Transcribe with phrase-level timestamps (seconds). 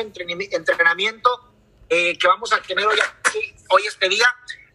[0.00, 1.30] maravilloso entrenamiento
[1.88, 2.98] eh, que vamos a tener hoy,
[3.68, 4.26] hoy este día.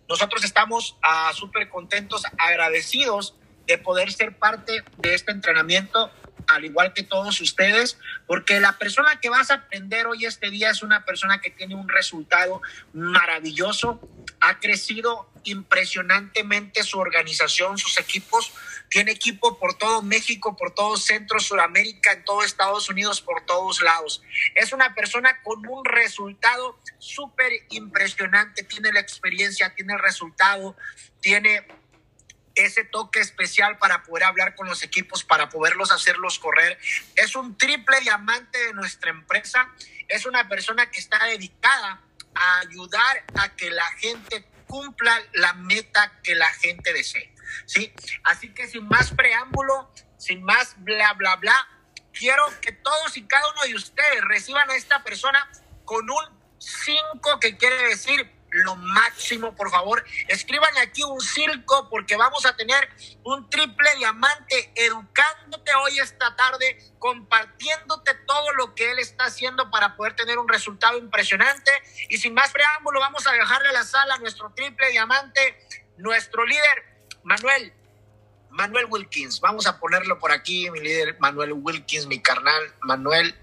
[0.07, 3.35] Nosotros estamos uh, súper contentos, agradecidos
[3.65, 6.09] de poder ser parte de este entrenamiento,
[6.47, 10.71] al igual que todos ustedes, porque la persona que vas a aprender hoy este día
[10.71, 12.61] es una persona que tiene un resultado
[12.93, 13.99] maravilloso,
[14.39, 18.51] ha crecido impresionantemente su organización, sus equipos,
[18.89, 23.81] tiene equipo por todo México, por todo Centro, Sudamérica, en todo Estados Unidos, por todos
[23.81, 24.21] lados.
[24.55, 30.75] Es una persona con un resultado súper impresionante, tiene la experiencia, tiene el resultado,
[31.21, 31.65] tiene
[32.65, 36.79] ese toque especial para poder hablar con los equipos, para poderlos hacerlos correr.
[37.15, 39.69] Es un triple diamante de nuestra empresa.
[40.07, 42.01] Es una persona que está dedicada
[42.35, 47.33] a ayudar a que la gente cumpla la meta que la gente desee.
[47.65, 47.93] ¿sí?
[48.23, 51.67] Así que sin más preámbulo, sin más bla, bla, bla,
[52.11, 55.49] quiero que todos y cada uno de ustedes reciban a esta persona
[55.85, 60.03] con un 5 que quiere decir lo máximo, por favor.
[60.27, 62.89] Escriban aquí un circo porque vamos a tener
[63.23, 69.95] un triple diamante educándote hoy esta tarde, compartiéndote todo lo que él está haciendo para
[69.95, 71.71] poder tener un resultado impresionante.
[72.09, 76.45] Y sin más preámbulo, vamos a dejarle a la sala a nuestro triple diamante, nuestro
[76.45, 77.73] líder, Manuel.
[78.49, 83.35] Manuel Wilkins, vamos a ponerlo por aquí, mi líder Manuel Wilkins, mi carnal Manuel.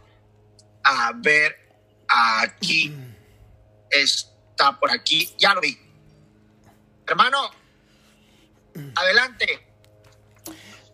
[0.82, 1.56] A ver,
[2.08, 2.92] aquí
[4.54, 5.76] está por aquí, ya lo vi.
[7.08, 7.38] Hermano,
[8.94, 9.46] adelante.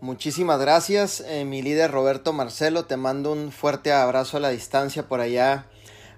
[0.01, 2.87] Muchísimas gracias, eh, mi líder Roberto Marcelo.
[2.87, 5.67] Te mando un fuerte abrazo a la distancia por allá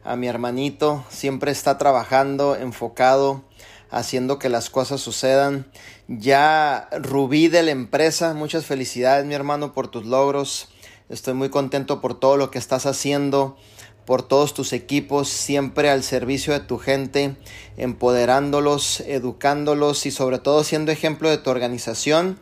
[0.05, 1.05] a mi hermanito.
[1.11, 3.43] Siempre está trabajando, enfocado,
[3.91, 5.67] haciendo que las cosas sucedan.
[6.07, 10.69] Ya Rubí de la empresa, muchas felicidades, mi hermano, por tus logros.
[11.09, 13.59] Estoy muy contento por todo lo que estás haciendo
[14.05, 17.37] por todos tus equipos, siempre al servicio de tu gente,
[17.77, 22.39] empoderándolos, educándolos y sobre todo siendo ejemplo de tu organización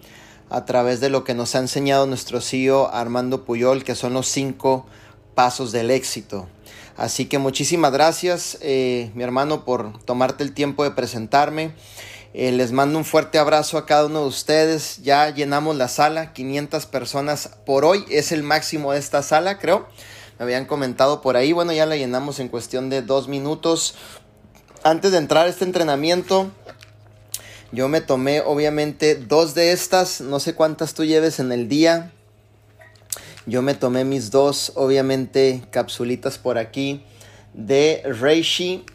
[0.48, 4.26] a través de lo que nos ha enseñado nuestro CEO Armando Puyol, que son los
[4.26, 4.86] cinco
[5.34, 6.48] pasos del éxito.
[6.96, 11.72] Así que muchísimas gracias, eh, mi hermano, por tomarte el tiempo de presentarme.
[12.32, 15.00] Eh, les mando un fuerte abrazo a cada uno de ustedes.
[15.02, 18.04] Ya llenamos la sala, 500 personas por hoy.
[18.10, 19.88] Es el máximo de esta sala, creo
[20.40, 21.52] habían comentado por ahí.
[21.52, 23.94] Bueno, ya la llenamos en cuestión de dos minutos.
[24.82, 26.50] Antes de entrar a este entrenamiento,
[27.72, 30.22] yo me tomé obviamente dos de estas.
[30.22, 32.10] No sé cuántas tú lleves en el día.
[33.44, 37.04] Yo me tomé mis dos, obviamente, capsulitas por aquí
[37.52, 38.86] de Reishi.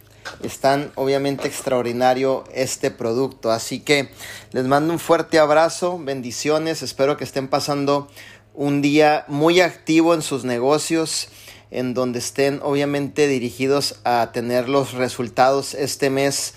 [0.42, 3.52] Están obviamente extraordinario este producto.
[3.52, 4.10] Así que
[4.52, 6.82] les mando un fuerte abrazo, bendiciones.
[6.82, 8.08] Espero que estén pasando
[8.56, 11.28] un día muy activo en sus negocios,
[11.76, 16.54] en donde estén obviamente dirigidos a tener los resultados este mes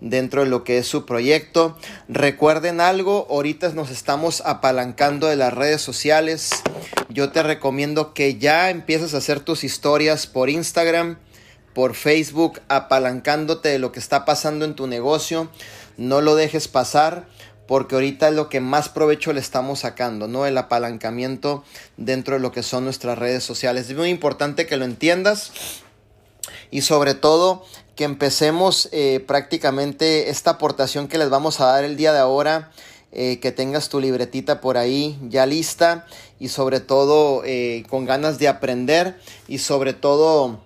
[0.00, 1.76] dentro de lo que es su proyecto.
[2.08, 6.50] Recuerden algo, ahorita nos estamos apalancando de las redes sociales.
[7.10, 11.18] Yo te recomiendo que ya empieces a hacer tus historias por Instagram,
[11.74, 15.50] por Facebook, apalancándote de lo que está pasando en tu negocio.
[15.98, 17.26] No lo dejes pasar
[17.66, 20.46] porque ahorita es lo que más provecho le estamos sacando, ¿no?
[20.46, 21.64] El apalancamiento
[21.96, 23.88] dentro de lo que son nuestras redes sociales.
[23.88, 25.52] Es muy importante que lo entiendas
[26.70, 27.64] y sobre todo
[27.96, 32.70] que empecemos eh, prácticamente esta aportación que les vamos a dar el día de ahora.
[33.16, 36.04] Eh, que tengas tu libretita por ahí ya lista
[36.40, 40.58] y sobre todo eh, con ganas de aprender y sobre todo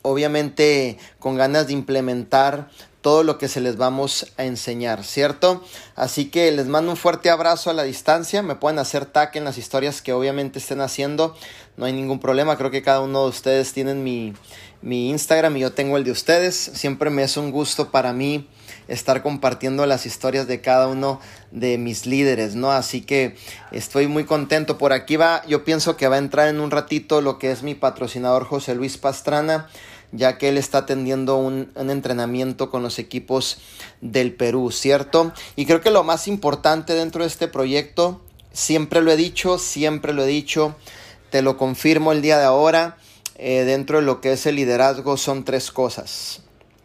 [0.00, 2.70] obviamente con ganas de implementar
[3.02, 5.62] todo lo que se les vamos a enseñar, ¿cierto?
[5.96, 9.44] Así que les mando un fuerte abrazo a la distancia, me pueden hacer tag en
[9.44, 11.36] las historias que obviamente estén haciendo,
[11.76, 14.32] no hay ningún problema, creo que cada uno de ustedes tienen mi,
[14.80, 18.48] mi Instagram y yo tengo el de ustedes, siempre me es un gusto para mí
[18.88, 21.20] estar compartiendo las historias de cada uno
[21.50, 22.72] de mis líderes, ¿no?
[22.72, 23.36] Así que
[23.70, 24.78] estoy muy contento.
[24.78, 27.62] Por aquí va, yo pienso que va a entrar en un ratito lo que es
[27.62, 29.68] mi patrocinador José Luis Pastrana
[30.12, 33.58] ya que él está atendiendo un, entrenamiento con los equipos
[34.00, 35.32] del Perú, ¿cierto?
[35.56, 38.20] Y creo que lo más importante dentro de este proyecto,
[38.52, 40.76] siempre lo he dicho, siempre lo he dicho,
[41.30, 42.98] te lo confirmo el día de ahora,
[43.36, 46.42] eh, dentro de lo que es el liderazgo son tres cosas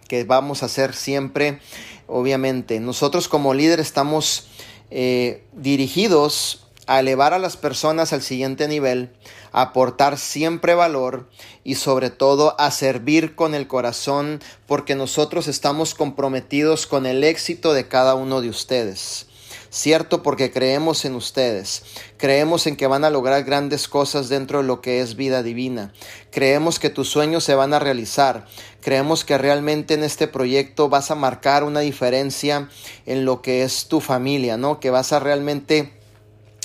[0.08, 1.60] que vamos a hacer siempre,
[2.08, 2.80] obviamente.
[2.80, 4.48] Nosotros como líder estamos
[4.90, 9.12] eh, dirigidos a elevar a las personas al siguiente nivel,
[9.52, 11.30] aportar siempre valor
[11.64, 17.74] y sobre todo a servir con el corazón porque nosotros estamos comprometidos con el éxito
[17.74, 19.26] de cada uno de ustedes.
[19.70, 21.84] cierto, porque creemos en ustedes.
[22.16, 25.94] Creemos en que van a lograr grandes cosas dentro de lo que es vida divina.
[26.32, 28.48] Creemos que tus sueños se van a realizar.
[28.82, 32.70] Creemos que realmente en este proyecto vas a marcar una diferencia
[33.06, 34.80] en lo que es tu familia, ¿no?
[34.80, 35.97] Que vas a realmente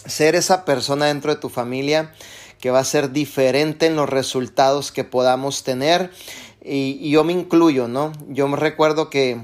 [0.07, 2.13] ser esa persona dentro de tu familia
[2.61, 6.11] que va a ser diferente en los resultados que podamos tener.
[6.65, 8.13] Y, yo me incluyo, ¿no?
[8.29, 9.41] Yo me recuerdo que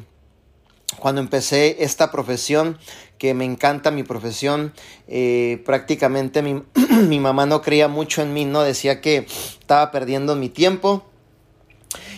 [1.01, 2.79] cuando empecé esta profesión,
[3.19, 4.73] que me encanta mi profesión,
[5.09, 6.63] eh, prácticamente mi,
[7.09, 8.63] mi, mamá no creía mucho en mí, ¿no?
[8.63, 9.27] Decía que
[9.59, 11.05] estaba perdiendo mi tiempo.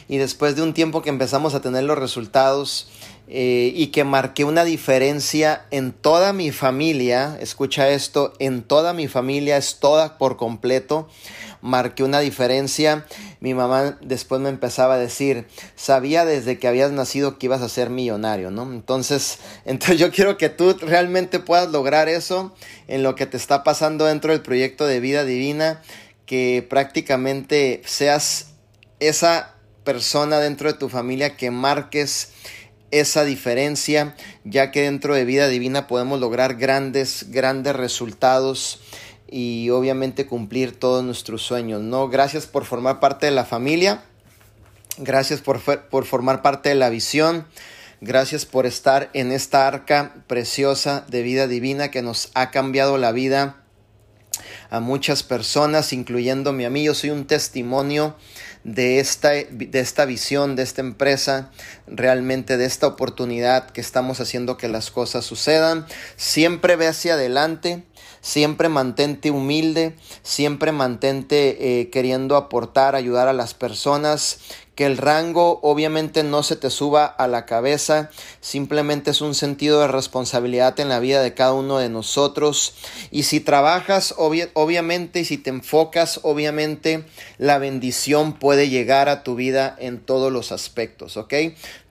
[0.06, 2.90] Y después de un tiempo que empezamos a tener los resultados,
[3.32, 9.06] eh, y que marqué una diferencia en toda mi familia, escucha esto, en toda mi
[9.06, 11.08] familia es toda por completo,
[11.60, 13.06] marqué una diferencia.
[13.38, 15.46] Mi mamá después me empezaba a decir,
[15.76, 18.64] sabía desde que habías nacido que ibas a ser millonario, ¿no?
[18.64, 22.52] Entonces, entonces yo quiero que tú realmente puedas lograr eso
[22.88, 25.82] en lo que te está pasando dentro del proyecto de vida divina,
[26.26, 28.54] que prácticamente seas
[28.98, 29.54] esa
[29.84, 32.32] persona dentro de tu familia que marques
[32.90, 34.14] esa diferencia,
[34.44, 38.80] ya que dentro de vida divina podemos lograr grandes, grandes resultados
[39.28, 42.08] y obviamente cumplir todos nuestros sueños, ¿no?
[42.08, 44.02] Gracias por formar parte de la familia,
[44.98, 47.46] gracias por, por formar parte de la visión,
[48.00, 53.12] gracias por estar en esta arca preciosa de vida divina que nos ha cambiado la
[53.12, 53.56] vida
[54.70, 56.84] a muchas personas, incluyéndome a mí.
[56.84, 58.16] Yo soy un testimonio
[58.64, 61.50] de esta, de esta visión, de esta empresa,
[61.86, 65.86] realmente de esta oportunidad que estamos haciendo que las cosas sucedan.
[66.16, 67.84] Siempre ve hacia adelante,
[68.20, 74.40] siempre mantente humilde, siempre mantente eh, queriendo aportar, ayudar a las personas,
[74.80, 78.08] que el rango obviamente no se te suba a la cabeza,
[78.40, 82.72] simplemente es un sentido de responsabilidad en la vida de cada uno de nosotros.
[83.10, 87.04] Y si trabajas, obviamente, y si te enfocas, obviamente,
[87.36, 91.34] la bendición puede llegar a tu vida en todos los aspectos, ¿ok?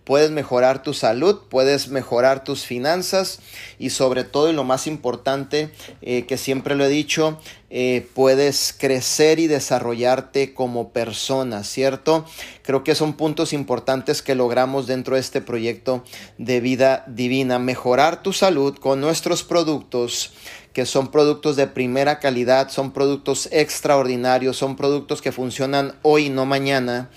[0.09, 3.37] Puedes mejorar tu salud, puedes mejorar tus finanzas
[3.77, 5.69] y sobre todo y lo más importante
[6.01, 7.39] eh, que siempre lo he dicho,
[7.69, 12.25] eh, puedes crecer y desarrollarte como persona, ¿cierto?
[12.63, 16.03] Creo que son puntos importantes que logramos dentro de este proyecto
[16.39, 17.59] de vida divina.
[17.59, 20.31] Mejorar tu salud con nuestros productos
[20.73, 26.45] que son productos de primera calidad, son productos extraordinarios, son productos que funcionan hoy, no
[26.45, 27.09] mañana.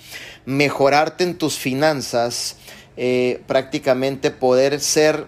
[0.45, 2.57] Mejorarte en tus finanzas,
[2.97, 5.25] eh, prácticamente poder ser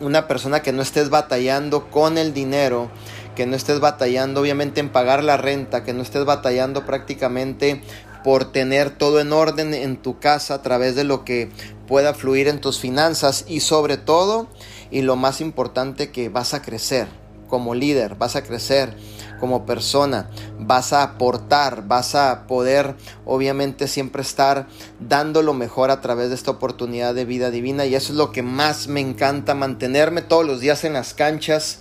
[0.00, 2.90] una persona que no estés batallando con el dinero,
[3.34, 7.82] que no estés batallando obviamente en pagar la renta, que no estés batallando prácticamente
[8.24, 11.48] por tener todo en orden en tu casa a través de lo que
[11.86, 14.48] pueda fluir en tus finanzas y sobre todo
[14.90, 17.06] y lo más importante que vas a crecer
[17.48, 18.96] como líder, vas a crecer
[19.38, 22.94] como persona, vas a aportar, vas a poder
[23.24, 24.66] obviamente siempre estar
[25.00, 28.32] dando lo mejor a través de esta oportunidad de vida divina y eso es lo
[28.32, 31.80] que más me encanta, mantenerme todos los días en las canchas,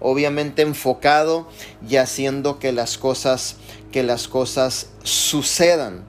[0.00, 1.48] obviamente enfocado
[1.88, 3.56] y haciendo que las cosas
[3.92, 6.04] que las cosas sucedan.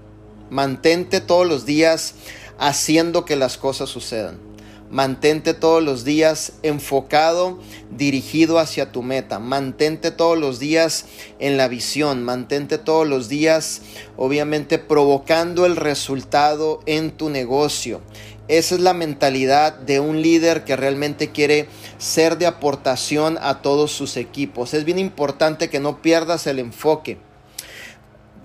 [0.49, 2.15] Mantente todos los días
[2.57, 4.46] haciendo que las cosas sucedan.
[4.89, 7.59] Mantente todos los días enfocado,
[7.91, 9.37] dirigido hacia tu meta.
[9.37, 11.05] Mantente todos los días
[11.39, 12.23] en la visión.
[12.23, 13.81] Mantente todos los días,
[14.15, 18.01] obviamente, provocando el resultado en tu negocio.
[18.47, 23.91] Esa es la mentalidad de un líder que realmente quiere ser de aportación a todos
[23.91, 24.73] sus equipos.
[24.73, 27.17] Es bien importante que no pierdas el enfoque.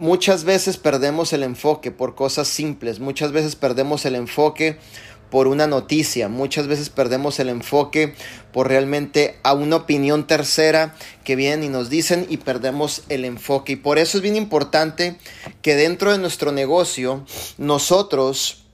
[0.01, 2.99] Muchas veces perdemos el enfoque por cosas simples.
[2.99, 4.79] Muchas veces perdemos el enfoque
[5.33, 6.29] por una noticia.
[6.29, 8.15] Muchas veces perdemos el enfoque
[8.53, 13.73] por realmente a una opinión tercera que vienen y nos dicen y perdemos el enfoque.
[13.73, 15.17] Y por eso es bien importante
[15.63, 17.25] que dentro de nuestro negocio
[17.57, 18.65] nosotros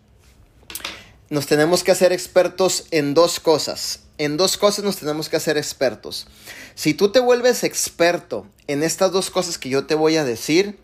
[1.30, 4.00] nos tenemos que hacer expertos en dos cosas.
[4.18, 6.26] En dos cosas nos tenemos que hacer expertos.
[6.74, 10.76] Si tú te vuelves experto en estas dos cosas que yo te voy a decir,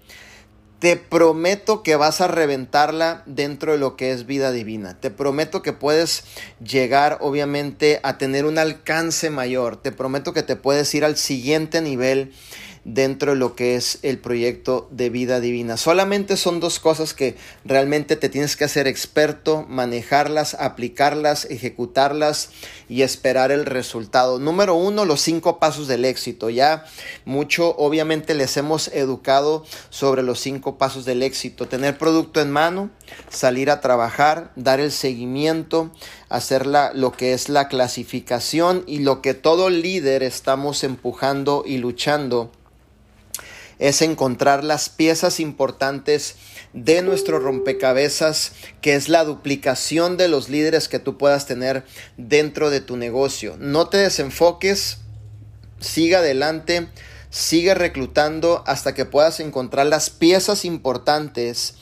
[0.84, 5.00] te prometo que vas a reventarla dentro de lo que es vida divina.
[5.00, 6.24] Te prometo que puedes
[6.62, 9.78] llegar obviamente a tener un alcance mayor.
[9.78, 12.34] Te prometo que te puedes ir al siguiente nivel
[12.84, 15.76] dentro de lo que es el proyecto de vida divina.
[15.76, 22.50] Solamente son dos cosas que realmente te tienes que hacer experto, manejarlas, aplicarlas, ejecutarlas
[22.88, 24.38] y esperar el resultado.
[24.38, 26.50] Número uno, los cinco pasos del éxito.
[26.50, 26.84] Ya
[27.24, 31.66] mucho, obviamente, les hemos educado sobre los cinco pasos del éxito.
[31.66, 32.90] Tener producto en mano,
[33.30, 35.90] salir a trabajar, dar el seguimiento,
[36.28, 42.50] hacer lo que es la clasificación y lo que todo líder estamos empujando y luchando
[43.78, 46.36] es encontrar las piezas importantes
[46.72, 51.84] de nuestro rompecabezas, que es la duplicación de los líderes que tú puedas tener
[52.16, 53.56] dentro de tu negocio.
[53.58, 54.98] No te desenfoques,
[55.80, 56.88] siga adelante,
[57.30, 61.74] sigue reclutando hasta que puedas encontrar las piezas importantes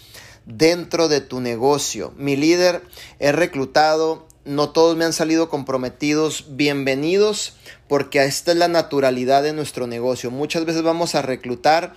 [0.46, 2.12] dentro de tu negocio.
[2.16, 2.82] Mi líder,
[3.18, 7.54] he reclutado, no todos me han salido comprometidos, bienvenidos,
[7.88, 10.30] porque esta es la naturalidad de nuestro negocio.
[10.30, 11.94] Muchas veces vamos a reclutar,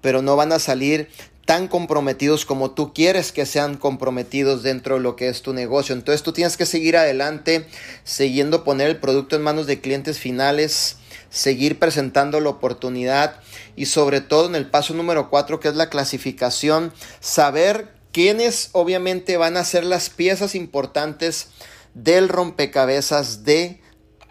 [0.00, 1.08] pero no van a salir
[1.44, 5.94] tan comprometidos como tú quieres que sean comprometidos dentro de lo que es tu negocio.
[5.94, 7.66] Entonces tú tienes que seguir adelante,
[8.04, 10.96] siguiendo poner el producto en manos de clientes finales,
[11.30, 13.40] seguir presentando la oportunidad
[13.76, 19.36] y sobre todo en el paso número cuatro que es la clasificación, saber quiénes obviamente
[19.36, 21.48] van a ser las piezas importantes
[21.94, 23.80] del rompecabezas de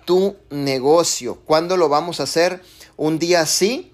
[0.05, 1.35] tu negocio.
[1.45, 2.61] ¿Cuándo lo vamos a hacer?
[2.97, 3.91] Un día sí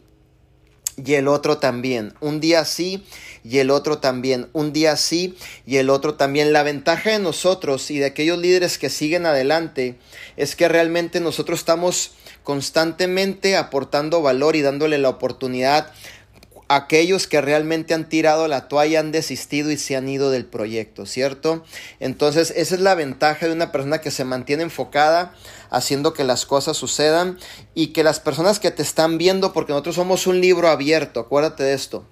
[0.97, 2.13] y el otro también.
[2.21, 3.05] Un día sí
[3.43, 4.49] y el otro también.
[4.53, 6.53] Un día sí y el otro también.
[6.53, 9.97] La ventaja de nosotros y de aquellos líderes que siguen adelante
[10.37, 12.11] es que realmente nosotros estamos
[12.43, 15.91] constantemente aportando valor y dándole la oportunidad
[16.69, 21.05] aquellos que realmente han tirado la toalla, han desistido y se han ido del proyecto,
[21.05, 21.63] ¿cierto?
[21.99, 25.33] Entonces, esa es la ventaja de una persona que se mantiene enfocada,
[25.69, 27.37] haciendo que las cosas sucedan
[27.73, 31.63] y que las personas que te están viendo, porque nosotros somos un libro abierto, acuérdate
[31.63, 32.05] de esto,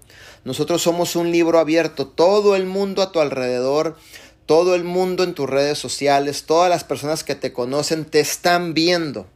[0.44, 3.98] nosotros somos un libro abierto, todo el mundo a tu alrededor,
[4.46, 8.74] todo el mundo en tus redes sociales, todas las personas que te conocen te están
[8.74, 9.28] viendo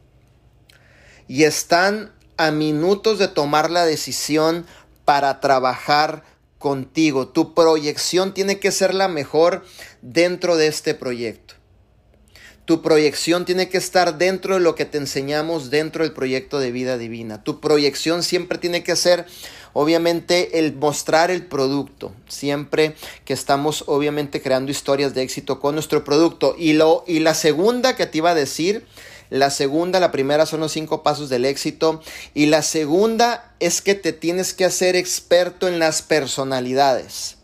[1.26, 4.66] y están a minutos de tomar la decisión
[5.10, 6.22] para trabajar
[6.58, 7.26] contigo.
[7.26, 9.64] Tu proyección tiene que ser la mejor
[10.02, 11.54] dentro de este proyecto.
[12.64, 16.70] Tu proyección tiene que estar dentro de lo que te enseñamos dentro del proyecto de
[16.70, 17.42] vida divina.
[17.42, 19.26] Tu proyección siempre tiene que ser,
[19.72, 22.12] obviamente, el mostrar el producto.
[22.28, 26.54] Siempre que estamos, obviamente, creando historias de éxito con nuestro producto.
[26.56, 28.86] Y, lo, y la segunda que te iba a decir
[29.30, 32.02] la segunda, la primera son los cinco pasos del éxito.
[32.34, 37.36] Y la segunda es que te tienes que hacer experto en las personalidades.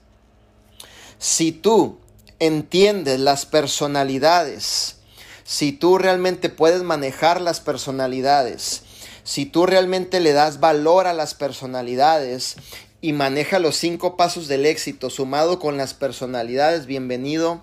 [1.18, 1.98] Si tú
[2.40, 4.96] entiendes las personalidades,
[5.44, 8.82] si tú realmente puedes manejar las personalidades,
[9.22, 12.56] si tú realmente le das valor a las personalidades
[13.00, 17.62] y maneja los cinco pasos del éxito sumado con las personalidades, bienvenido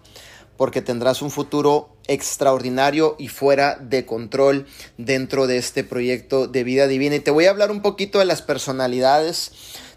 [0.58, 4.68] porque tendrás un futuro extraordinario y fuera de control
[4.98, 7.16] dentro de este proyecto de vida divina.
[7.16, 9.52] Y te voy a hablar un poquito de las personalidades,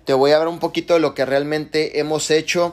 [0.04, 2.72] te voy a hablar un poquito de lo que realmente hemos hecho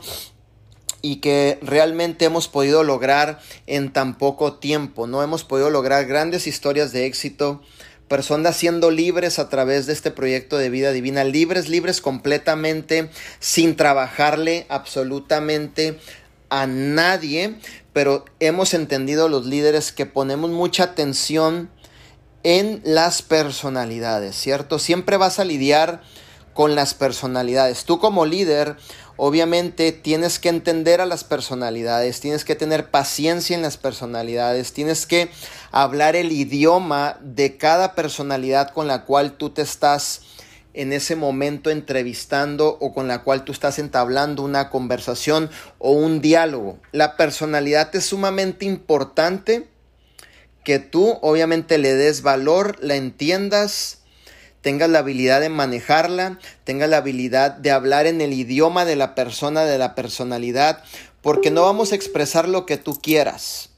[1.01, 5.21] y que realmente hemos podido lograr en tan poco tiempo, ¿no?
[5.21, 7.61] Hemos podido lograr grandes historias de éxito,
[8.07, 13.09] personas siendo libres a través de este proyecto de vida divina, libres, libres completamente,
[13.39, 15.99] sin trabajarle absolutamente
[16.49, 17.55] a nadie,
[17.93, 21.69] pero hemos entendido los líderes que ponemos mucha atención
[22.43, 24.79] en las personalidades, ¿cierto?
[24.79, 26.01] Siempre vas a lidiar
[26.53, 27.85] con las personalidades.
[27.85, 28.75] Tú como líder,
[29.15, 35.05] obviamente tienes que entender a las personalidades, tienes que tener paciencia en las personalidades, tienes
[35.05, 35.29] que
[35.71, 40.21] hablar el idioma de cada personalidad con la cual tú te estás
[40.73, 46.21] en ese momento entrevistando o con la cual tú estás entablando una conversación o un
[46.21, 46.79] diálogo.
[46.91, 49.67] La personalidad es sumamente importante
[50.63, 53.99] que tú obviamente le des valor, la entiendas,
[54.61, 59.13] tengas la habilidad de manejarla, tengas la habilidad de hablar en el idioma de la
[59.13, 60.83] persona, de la personalidad,
[61.21, 63.69] porque no vamos a expresar lo que tú quieras,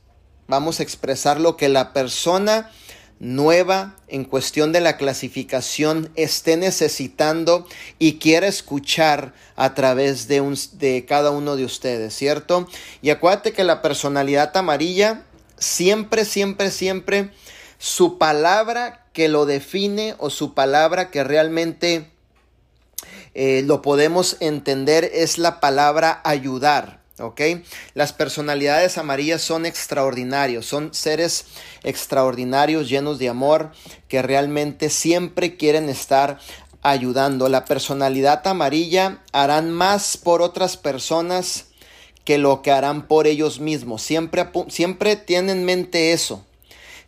[0.47, 2.71] vamos a expresar lo que la persona
[3.19, 7.67] nueva en cuestión de la clasificación esté necesitando
[7.97, 12.67] y quiera escuchar a través de, un, de cada uno de ustedes, ¿cierto?
[13.01, 15.23] Y acuérdate que la personalidad amarilla
[15.57, 17.31] siempre, siempre, siempre
[17.77, 22.11] su palabra que lo define o su palabra que realmente
[23.33, 27.04] eh, lo podemos entender es la palabra ayudar.
[27.19, 27.41] ¿Ok?
[27.93, 31.45] Las personalidades amarillas son extraordinarios, son seres
[31.83, 33.71] extraordinarios, llenos de amor,
[34.09, 36.39] que realmente siempre quieren estar
[36.81, 37.47] ayudando.
[37.47, 41.67] La personalidad amarilla harán más por otras personas
[42.25, 44.01] que lo que harán por ellos mismos.
[44.01, 46.45] Siempre, siempre tienen en mente eso.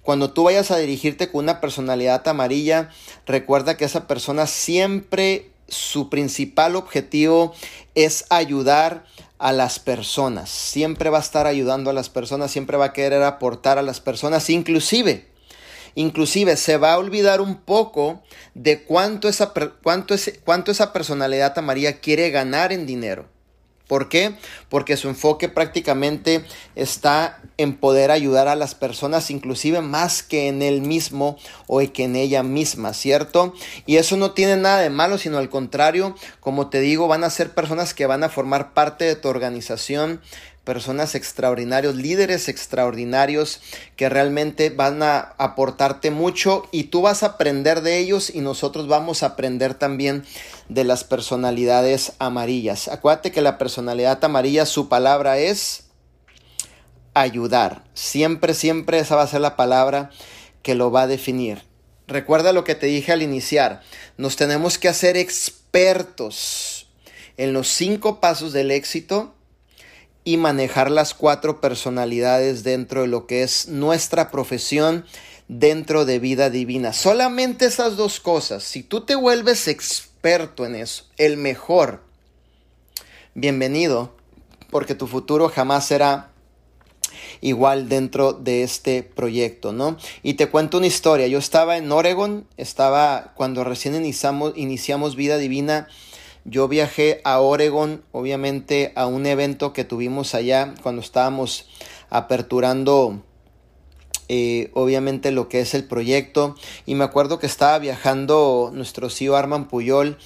[0.03, 2.91] Cuando tú vayas a dirigirte con una personalidad amarilla,
[3.25, 7.53] recuerda que esa persona siempre su principal objetivo
[7.93, 9.05] es ayudar
[9.39, 13.21] a las personas, siempre va a estar ayudando a las personas, siempre va a querer
[13.23, 15.27] aportar a las personas, inclusive,
[15.95, 18.23] inclusive se va a olvidar un poco
[18.55, 19.53] de cuánto esa,
[19.83, 23.25] cuánto, cuánto esa personalidad María quiere ganar en dinero.
[23.87, 24.35] ¿Por qué?
[24.69, 26.43] Porque su enfoque prácticamente
[26.75, 32.03] está en poder ayudar a las personas, inclusive más que en él mismo o que
[32.03, 33.53] en ella misma, ¿cierto?
[33.85, 37.29] Y eso no tiene nada de malo, sino al contrario, como te digo, van a
[37.29, 40.21] ser personas que van a formar parte de tu organización,
[40.67, 43.61] personas extraordinarios, líderes extraordinarios
[43.95, 48.89] que realmente van a aportarte mucho y tú vas a aprender de ellos y nosotros
[48.89, 50.25] vamos a aprender también
[50.67, 52.89] de las personalidades amarillas.
[52.89, 55.85] Acuérdate que la personalidad amarilla, su palabra es
[57.13, 57.85] ayudar.
[57.93, 60.09] Siempre, siempre esa va a ser la palabra
[60.63, 61.63] que lo va a definir.
[62.07, 63.83] Recuerda lo que te dije al iniciar.
[64.17, 66.89] Nos tenemos que hacer expertos
[67.37, 69.33] en los cinco pasos del éxito
[70.27, 75.05] y manejar las cuatro personalidades dentro de lo que es nuestra profesión
[75.47, 76.91] dentro de vida divina.
[76.91, 78.63] Solamente esas dos cosas.
[78.63, 82.03] Si tú te vuelves experto en eso, el mejor,
[83.35, 84.17] bienvenido,
[84.69, 86.31] porque tu futuro jamás será
[87.39, 89.95] igual dentro de este proyecto, ¿no?
[90.23, 91.27] Y te cuento una historia.
[91.27, 95.87] Yo estaba en Oregon, estaba cuando recién iniciamos, iniciamos vida divina
[96.47, 101.67] yo viajé a Oregon, obviamente a un evento que tuvimos allá cuando estábamos
[102.09, 103.21] aperturando
[104.29, 106.55] eh, obviamente lo que es el proyecto.
[106.85, 110.17] Y me acuerdo que estaba viajando nuestro CEO Arman Puyol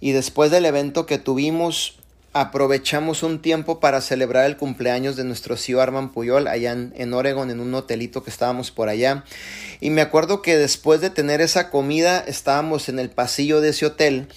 [0.00, 1.98] y después del evento que tuvimos
[2.32, 7.14] aprovechamos un tiempo para celebrar el cumpleaños de nuestro CEO Arman Puyol allá en, en,
[7.14, 9.24] Oregon en un hotelito que estábamos por allá.
[9.80, 13.86] Y me acuerdo que después de tener esa comida estábamos en el pasillo de ese
[13.86, 14.28] hotel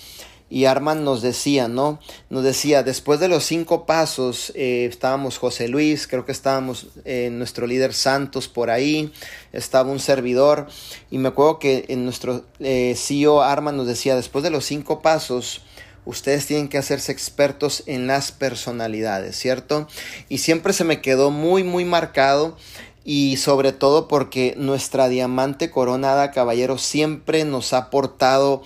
[0.49, 1.99] y Arman nos decía, ¿no?
[2.29, 7.29] Nos decía, después de los cinco pasos, eh, estábamos José Luis, creo que estábamos eh,
[7.31, 9.13] nuestro líder Santos por ahí,
[9.53, 10.67] estaba un servidor,
[11.11, 15.01] y me acuerdo que en nuestro eh, CEO Arman nos decía, después de los cinco
[15.01, 15.61] pasos,
[16.05, 19.87] ustedes tienen que hacerse expertos en las personalidades, ¿cierto?
[20.27, 22.57] Y siempre se me quedó muy, muy marcado
[23.03, 28.63] y sobre todo porque nuestra diamante coronada caballero siempre nos ha aportado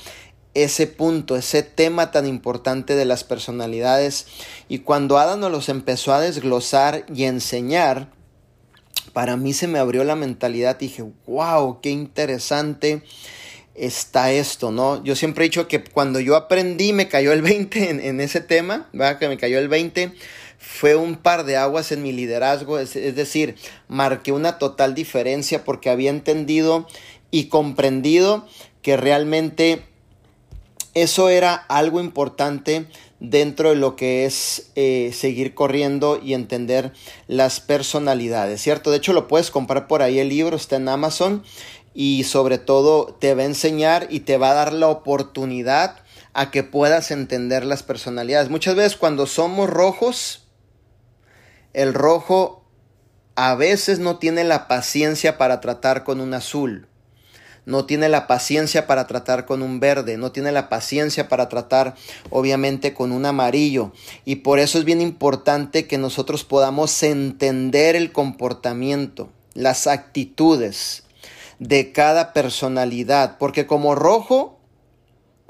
[0.54, 4.28] ese punto, ese tema tan importante de las personalidades.
[4.70, 8.12] Y cuando Adam nos los empezó a desglosar y enseñar,
[9.14, 13.04] para mí se me abrió la mentalidad y dije, wow, qué interesante
[13.76, 15.04] está esto, ¿no?
[15.04, 18.90] Yo siempre he dicho que cuando yo aprendí, me cayó el 20 en, ese tema,
[18.94, 19.18] ¿verdad?
[19.18, 20.14] Que me cayó el 20,
[20.60, 23.56] fue un par de aguas en mi liderazgo, es decir,
[23.88, 26.88] marqué una total diferencia porque había entendido
[27.32, 28.48] y comprendido
[28.84, 29.84] que realmente
[30.94, 32.88] eso era algo importante
[33.20, 36.92] dentro de lo que es eh, seguir corriendo y entender
[37.28, 38.92] las personalidades, ¿cierto?
[38.92, 41.44] De hecho, lo puedes comprar por ahí el libro, está en Amazon
[41.94, 45.98] y sobre todo te va a enseñar y te va a dar la oportunidad
[46.34, 48.50] a que puedas entender las personalidades.
[48.50, 50.48] Muchas veces cuando somos rojos,
[51.74, 52.66] el rojo
[53.36, 56.88] a veces no tiene la paciencia para tratar con un azul
[57.66, 61.96] no tiene la paciencia para tratar con un verde, no tiene la paciencia para tratar
[62.30, 63.92] obviamente con un amarillo.
[64.26, 71.04] Y por eso es bien importante que nosotros podamos entender el comportamiento, las actitudes
[71.60, 74.60] de cada personalidad, porque como rojo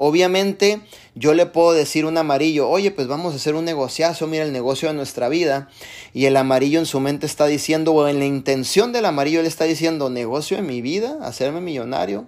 [0.05, 0.81] Obviamente
[1.15, 4.51] yo le puedo decir un amarillo, oye, pues vamos a hacer un negociazo, mira el
[4.51, 5.69] negocio de nuestra vida.
[6.13, 9.47] Y el amarillo en su mente está diciendo, o en la intención del amarillo le
[9.47, 12.27] está diciendo, negocio de mi vida, hacerme millonario.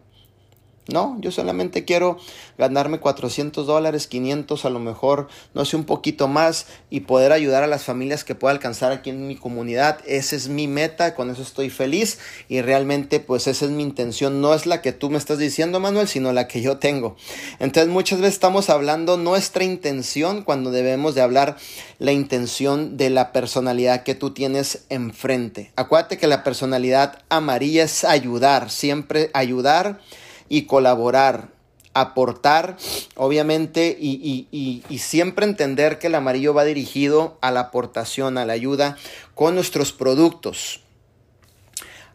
[0.87, 2.19] No, yo solamente quiero
[2.59, 7.63] ganarme 400 dólares, 500 a lo mejor, no sé, un poquito más y poder ayudar
[7.63, 9.99] a las familias que pueda alcanzar aquí en mi comunidad.
[10.05, 12.19] Esa es mi meta, con eso estoy feliz
[12.49, 14.41] y realmente pues esa es mi intención.
[14.41, 17.15] No es la que tú me estás diciendo, Manuel, sino la que yo tengo.
[17.57, 21.57] Entonces muchas veces estamos hablando nuestra intención cuando debemos de hablar
[21.97, 25.71] la intención de la personalidad que tú tienes enfrente.
[25.75, 29.99] Acuérdate que la personalidad amarilla es ayudar, siempre ayudar
[30.49, 31.49] y colaborar,
[31.93, 32.77] aportar,
[33.15, 38.97] obviamente, y, siempre entender que el amarillo va dirigido a la aportación, a la ayuda
[39.33, 40.81] con nuestros productos,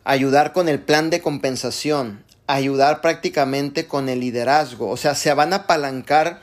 [0.05, 5.53] ayudar con el plan de compensación, ayudar prácticamente con el liderazgo, o sea, se van
[5.53, 6.41] a apalancar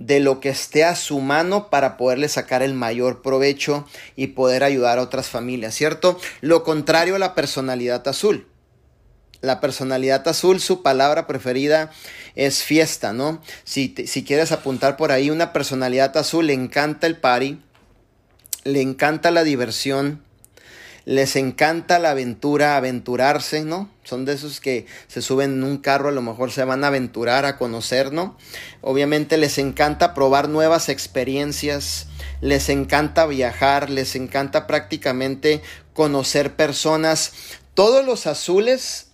[0.00, 4.64] de lo que esté a su mano para poderle sacar el mayor provecho y poder
[4.64, 6.18] ayudar a otras familias, ¿cierto?
[6.40, 8.49] Lo contrario a la personalidad azul.
[9.40, 11.90] La personalidad azul, su palabra preferida
[12.34, 13.40] es fiesta, ¿no?
[13.64, 17.58] Si, si quieres apuntar por ahí, una personalidad azul le encanta el party,
[18.64, 20.22] le encanta la diversión,
[21.04, 23.90] les encanta la aventura, aventurarse, ¿no?
[24.04, 26.88] Son de esos que se suben en un carro, a lo mejor se van a
[26.88, 28.36] aventurar, a conocer, ¿no?
[28.80, 32.06] Obviamente les encanta probar nuevas experiencias,
[32.40, 35.62] les encanta viajar, les encanta prácticamente
[35.94, 37.32] conocer personas.
[37.74, 39.09] Todos los azules,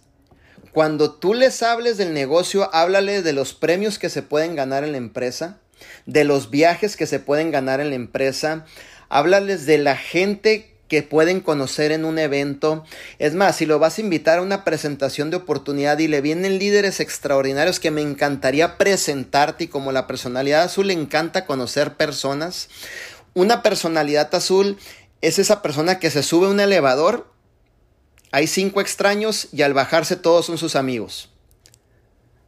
[0.77, 4.93] cuando tú les hables del negocio, háblale de los premios que se pueden ganar en
[4.93, 5.57] la empresa,
[6.05, 8.67] de los viajes que se pueden ganar en la empresa,
[9.09, 12.85] háblales de la gente que pueden conocer en un evento.
[13.19, 16.59] Es más, si lo vas a invitar a una presentación de oportunidad y le vienen
[16.59, 22.69] líderes extraordinarios que me encantaría presentarte y como la personalidad azul le encanta conocer personas,
[23.33, 24.77] una personalidad azul
[25.23, 27.35] es esa persona que se sube a un elevador,
[28.37, 31.31] hay cinco extraños y al bajarse todos son sus amigos.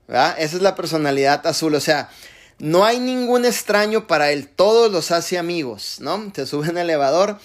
[0.07, 2.11] Esa es la personalidad azul, o sea,
[2.59, 6.31] no hay ningún extraño para él, todos los hace amigos, ¿no?
[6.35, 7.39] Se sube en el elevador,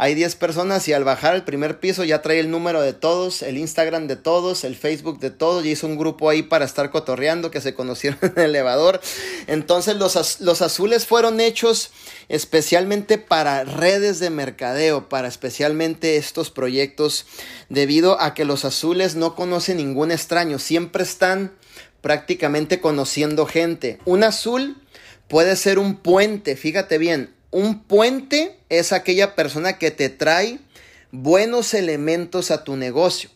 [0.00, 3.42] hay 10 personas y al bajar al primer piso ya trae el número de todos,
[3.42, 5.64] el Instagram de todos, el Facebook de todos.
[5.64, 9.00] Y hizo un grupo ahí para estar cotorreando que se conocieron en el elevador.
[9.48, 11.90] Entonces los, los azules fueron hechos
[12.28, 17.26] especialmente para redes de mercadeo, para especialmente estos proyectos,
[17.68, 21.52] debido a que los azules no conocen ningún extraño, siempre están
[22.00, 23.98] prácticamente conociendo gente.
[24.04, 24.76] Un azul
[25.28, 30.60] puede ser un puente, fíjate bien, un puente es aquella persona que te trae
[31.12, 33.30] buenos elementos a tu negocio.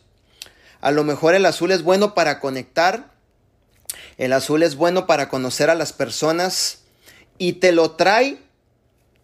[0.81, 3.11] A lo mejor el azul es bueno para conectar,
[4.17, 6.79] el azul es bueno para conocer a las personas
[7.37, 8.37] y te lo trae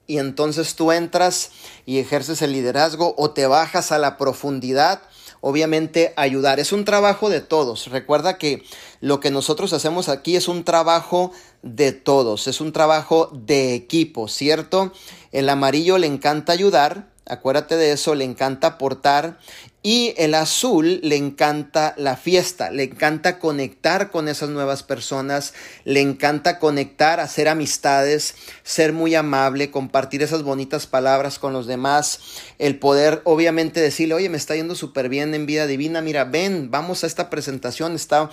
[0.10, 1.52] y entonces tú entras
[1.86, 5.04] y ejerces el liderazgo o te bajas a la profundidad
[5.40, 6.60] obviamente ayudar.
[6.60, 7.88] Es un trabajo de todos.
[7.88, 8.64] Recuerda que
[9.02, 14.28] lo que nosotros hacemos aquí es un trabajo de todos, es un trabajo de equipo,
[14.28, 14.92] ¿cierto?
[15.32, 19.38] El amarillo le encanta ayudar, acuérdate de eso, le encanta aportar
[19.82, 25.54] y el azul le encanta la fiesta, le encanta conectar con esas nuevas personas,
[25.86, 32.20] le encanta conectar, hacer amistades, ser muy amable, compartir esas bonitas palabras con los demás,
[32.58, 36.70] el poder obviamente decirle, oye, me está yendo súper bien en vida divina, mira, ven,
[36.70, 38.30] vamos a esta presentación, está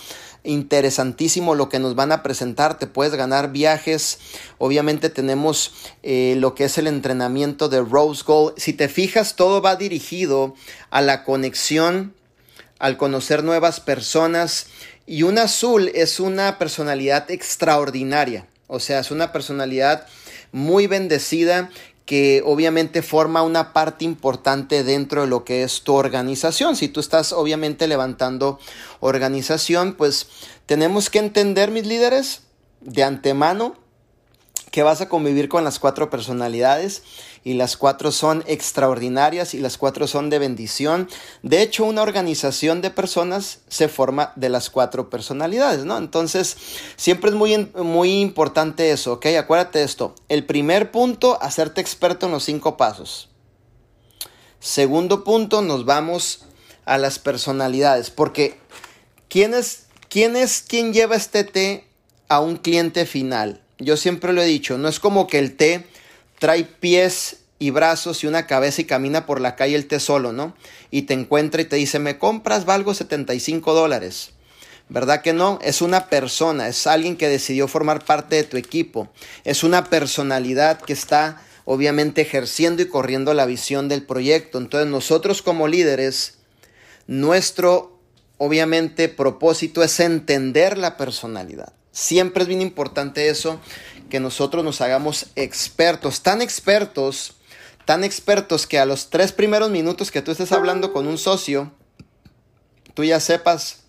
[0.47, 4.19] interesantísimo lo que nos van a presentar, te puedes ganar viajes,
[4.59, 9.61] obviamente tenemos eh, lo que es el entrenamiento de Rose Gold, si te fijas, todo
[9.61, 10.55] va dirigido
[10.91, 12.15] a la conexión,
[12.79, 14.67] al conocer nuevas personas.
[15.07, 20.07] Y un azul es una personalidad extraordinaria, o sea, es una personalidad
[20.53, 21.71] muy bendecida
[22.07, 26.77] que obviamente forma una parte importante dentro de lo que es tu organización.
[26.77, 28.61] Si tú estás obviamente levantando
[29.01, 30.29] organización, pues
[30.67, 32.43] tenemos que entender, mis líderes,
[32.81, 33.75] de antemano,
[34.71, 37.03] que vas a convivir con las cuatro personalidades
[37.47, 41.09] y las cuatro son extraordinarias y las cuatro son de bendición.
[41.45, 45.97] De hecho, una organización de personas se forma de las cuatro personalidades, ¿no?
[45.97, 46.57] Entonces,
[46.97, 49.27] siempre es muy, muy importante eso, ¿ok?
[49.39, 50.17] Acuérdate de esto.
[50.29, 53.29] El primer punto, hacerte experto en los cinco pasos.
[54.59, 56.47] Segundo punto, nos vamos
[56.85, 58.59] a las personalidades, porque
[59.29, 61.87] ¿quién es, quién es quien lleva este té
[62.29, 63.63] a un cliente final?
[63.79, 65.87] Yo siempre lo he dicho, no es como que el té
[66.47, 70.33] trae pies y brazos y una cabeza y camina por la calle el té solo,
[70.33, 70.55] ¿no?
[70.93, 74.31] Y te encuentra y te dice, me compras, valgo 75 dólares.
[74.89, 75.59] ¿Verdad que no?
[75.61, 79.09] Es una persona, es alguien que decidió formar parte de tu equipo,
[79.43, 84.59] es una personalidad que está obviamente ejerciendo y corriendo la visión del proyecto.
[84.59, 86.35] Entonces nosotros como líderes,
[87.09, 87.99] nuestro
[88.39, 91.73] obviamente propósito es entender la personalidad.
[91.91, 93.59] Siempre es bien importante eso,
[94.09, 97.35] que nosotros nos hagamos expertos, tan expertos,
[97.85, 101.73] tan expertos que a los tres primeros minutos que tú estés hablando con un socio,
[102.95, 103.81] tú ya sepas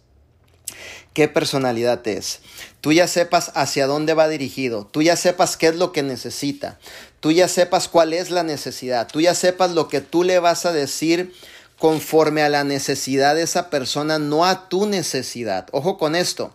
[1.14, 2.42] qué personalidad es,
[2.82, 6.78] tú ya sepas hacia dónde va dirigido, tú ya sepas qué es lo que necesita,
[7.20, 10.66] tú ya sepas cuál es la necesidad, tú ya sepas lo que tú le vas
[10.66, 11.34] a decir
[11.80, 15.68] conforme a la necesidad de esa persona, no a tu necesidad.
[15.72, 16.52] Ojo con esto.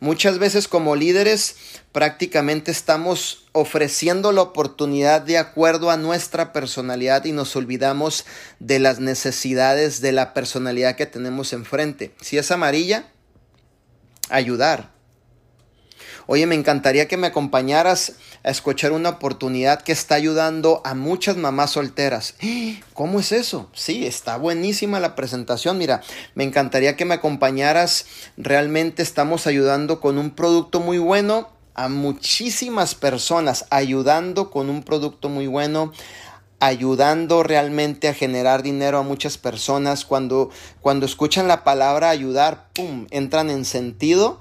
[0.00, 1.56] Muchas veces como líderes
[1.90, 8.24] prácticamente estamos ofreciendo la oportunidad de acuerdo a nuestra personalidad y nos olvidamos
[8.60, 12.12] de las necesidades de la personalidad que tenemos enfrente.
[12.20, 13.10] Si es amarilla,
[14.28, 14.92] ayudar.
[16.26, 18.12] Oye, me encantaría que me acompañaras
[18.44, 22.34] a escuchar una oportunidad que está ayudando a muchas mamás solteras.
[22.94, 23.68] ¿Cómo es eso?
[23.74, 25.78] Sí, está buenísima la presentación.
[25.78, 26.02] Mira,
[26.34, 28.06] me encantaría que me acompañaras.
[28.36, 35.28] Realmente estamos ayudando con un producto muy bueno a muchísimas personas, ayudando con un producto
[35.28, 35.92] muy bueno
[36.60, 43.06] ayudando realmente a generar dinero a muchas personas, cuando, cuando escuchan la palabra ayudar, ¡pum!,
[43.10, 44.40] entran en sentido,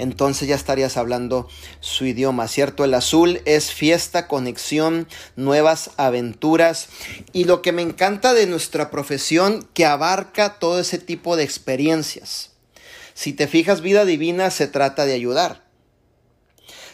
[0.00, 1.48] entonces ya estarías hablando
[1.80, 2.84] su idioma, ¿cierto?
[2.84, 6.88] El azul es fiesta, conexión, nuevas aventuras
[7.32, 12.50] y lo que me encanta de nuestra profesión que abarca todo ese tipo de experiencias.
[13.14, 15.69] Si te fijas, vida divina se trata de ayudar.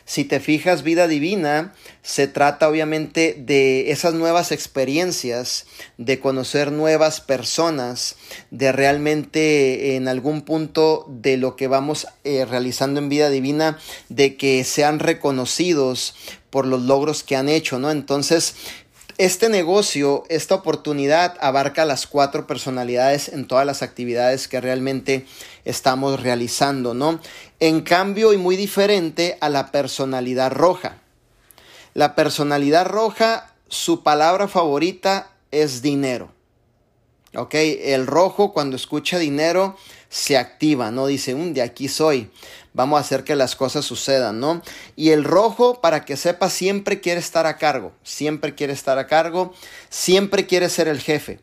[0.07, 5.67] Si te fijas, vida divina se trata obviamente de esas nuevas experiencias,
[5.99, 8.15] de conocer nuevas personas,
[8.53, 14.37] de realmente en algún punto de lo que vamos eh, realizando en vida divina, de
[14.37, 16.15] que sean reconocidos
[16.51, 17.91] por los logros que han hecho, ¿no?
[17.91, 18.55] Entonces,
[19.19, 25.27] este negocio, esta oportunidad abarca las cuatro personalidades en todas las actividades que realmente
[25.65, 27.19] estamos realizando, ¿no?
[27.59, 30.99] En cambio, y muy diferente a la personalidad roja.
[31.95, 36.31] La personalidad roja, su palabra favorita es dinero.
[37.35, 37.55] ¿Ok?
[37.55, 39.77] El rojo cuando escucha dinero
[40.09, 41.07] se activa, ¿no?
[41.07, 42.31] Dice, un mm, de aquí soy
[42.77, 44.61] vamos a hacer que las cosas sucedan, ¿no?
[44.97, 49.07] Y el rojo, para que sepa, siempre quiere estar a cargo, siempre quiere estar a
[49.07, 49.55] cargo,
[49.89, 51.41] siempre quiere ser el jefe,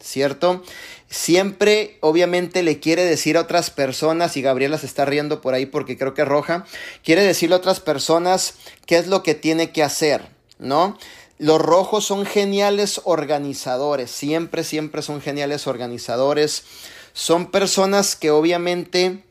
[0.00, 0.64] ¿cierto?
[1.10, 5.66] Siempre, obviamente, le quiere decir a otras personas, y Gabriela se está riendo por ahí
[5.66, 6.64] porque creo que es roja,
[7.04, 8.54] quiere decirle a otras personas
[8.86, 10.96] qué es lo que tiene que hacer, ¿no?
[11.36, 16.64] Los rojos son geniales organizadores, siempre, siempre son geniales organizadores.
[17.12, 19.24] Son personas que obviamente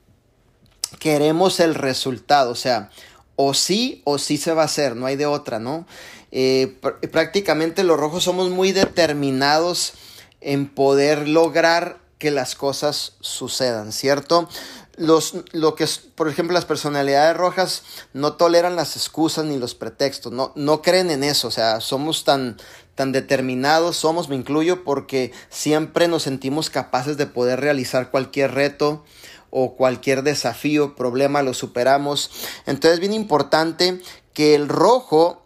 [0.99, 2.89] queremos el resultado, o sea,
[3.35, 5.85] o sí o sí se va a hacer, no hay de otra, ¿no?
[6.31, 6.77] Eh,
[7.11, 9.93] prácticamente los rojos somos muy determinados
[10.41, 14.49] en poder lograr que las cosas sucedan, ¿cierto?
[14.97, 15.85] Los, lo que
[16.15, 21.11] por ejemplo, las personalidades rojas no toleran las excusas ni los pretextos, no, no creen
[21.11, 22.57] en eso, o sea, somos tan,
[22.97, 29.05] tan determinados, somos, me incluyo, porque siempre nos sentimos capaces de poder realizar cualquier reto,
[29.49, 32.31] o cualquier desafío, problema, lo superamos.
[32.65, 34.01] Entonces es bien importante
[34.33, 35.43] que el rojo,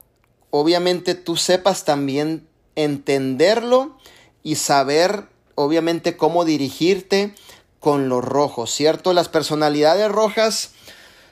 [0.49, 3.97] obviamente tú sepas también entenderlo
[4.43, 7.35] y saber, obviamente, cómo dirigirte
[7.79, 9.13] con los rojos, ¿cierto?
[9.13, 10.71] Las personalidades rojas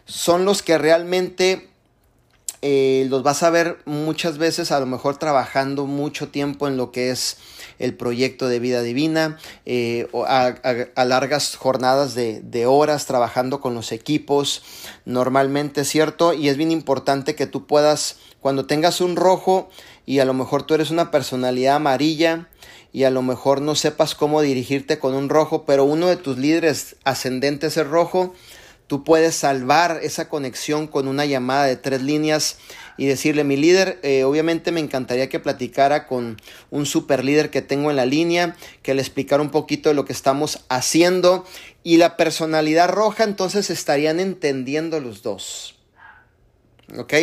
[0.06, 1.69] son los que realmente
[2.62, 6.92] eh, los vas a ver muchas veces a lo mejor trabajando mucho tiempo en lo
[6.92, 7.38] que es
[7.80, 13.92] el proyecto de vida divina, eh, a, largas jornadas de, de, horas trabajando con los
[13.92, 14.62] equipos,
[15.06, 16.34] normalmente, ¿cierto?
[16.34, 19.70] Y es bien importante que tú puedas, cuando tengas un rojo
[20.06, 22.50] y a lo mejor tú eres una personalidad amarilla,
[22.92, 26.38] y a lo mejor no sepas cómo dirigirte con un rojo, pero uno de tus
[26.38, 28.34] líderes ascendentes es rojo,
[28.90, 32.58] Tú puedes salvar esa conexión con una llamada de tres líneas
[32.98, 36.38] y decirle, mi líder, eh, obviamente me encantaría que platicara con
[36.72, 40.06] un super líder que tengo en la línea, que le explicara un poquito de lo
[40.06, 41.46] que estamos haciendo
[41.84, 45.78] y la personalidad roja, entonces estarían entendiendo los dos.
[46.98, 47.14] ¿Ok?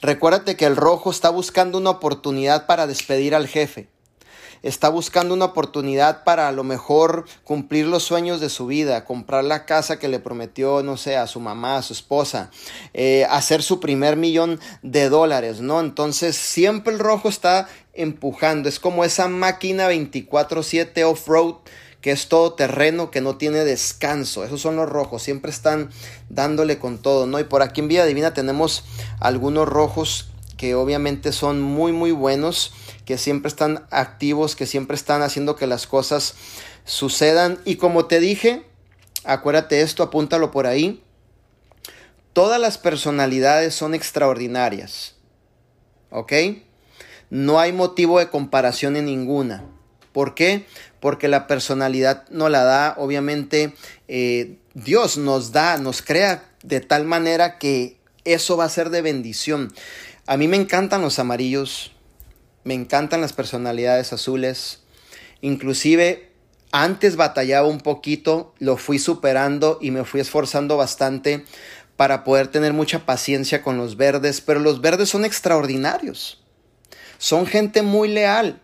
[0.00, 3.88] Recuérdate que el rojo está buscando una oportunidad para despedir al jefe
[4.62, 9.44] está buscando una oportunidad para a lo mejor cumplir los sueños de su vida, comprar
[9.44, 12.50] la casa que le prometió, no sé, a su mamá, a su esposa,
[12.94, 15.80] eh, hacer su primer millón de dólares, ¿no?
[15.80, 21.56] Entonces siempre el rojo está empujando, es como esa máquina 24/7 off-road
[22.00, 24.44] que es todo terreno, que no tiene descanso.
[24.44, 25.90] Esos son los rojos, siempre están
[26.28, 27.40] dándole con todo, ¿no?
[27.40, 28.84] Y por aquí en Vía Divina tenemos
[29.18, 32.72] algunos rojos que obviamente son muy muy buenos,
[33.08, 36.34] que siempre están activos, que siempre están haciendo que las cosas
[36.84, 37.58] sucedan.
[37.64, 38.66] Y como te dije,
[39.24, 41.02] acuérdate esto, apúntalo por ahí.
[42.34, 45.14] Todas las personalidades son extraordinarias.
[46.10, 46.34] ¿Ok?
[47.30, 49.64] No hay motivo de comparación en ninguna.
[50.12, 50.66] ¿Por qué?
[51.00, 53.72] Porque la personalidad no la da, obviamente,
[54.06, 59.00] eh, Dios nos da, nos crea de tal manera que eso va a ser de
[59.00, 59.72] bendición.
[60.26, 61.92] A mí me encantan los amarillos,
[62.64, 64.80] me encantan las personalidades azules.
[65.40, 66.28] Inclusive
[66.70, 71.44] antes batallaba un poquito, lo fui superando y me fui esforzando bastante
[71.96, 76.42] para poder tener mucha paciencia con los verdes, pero los verdes son extraordinarios.
[77.18, 78.60] Son gente muy leal.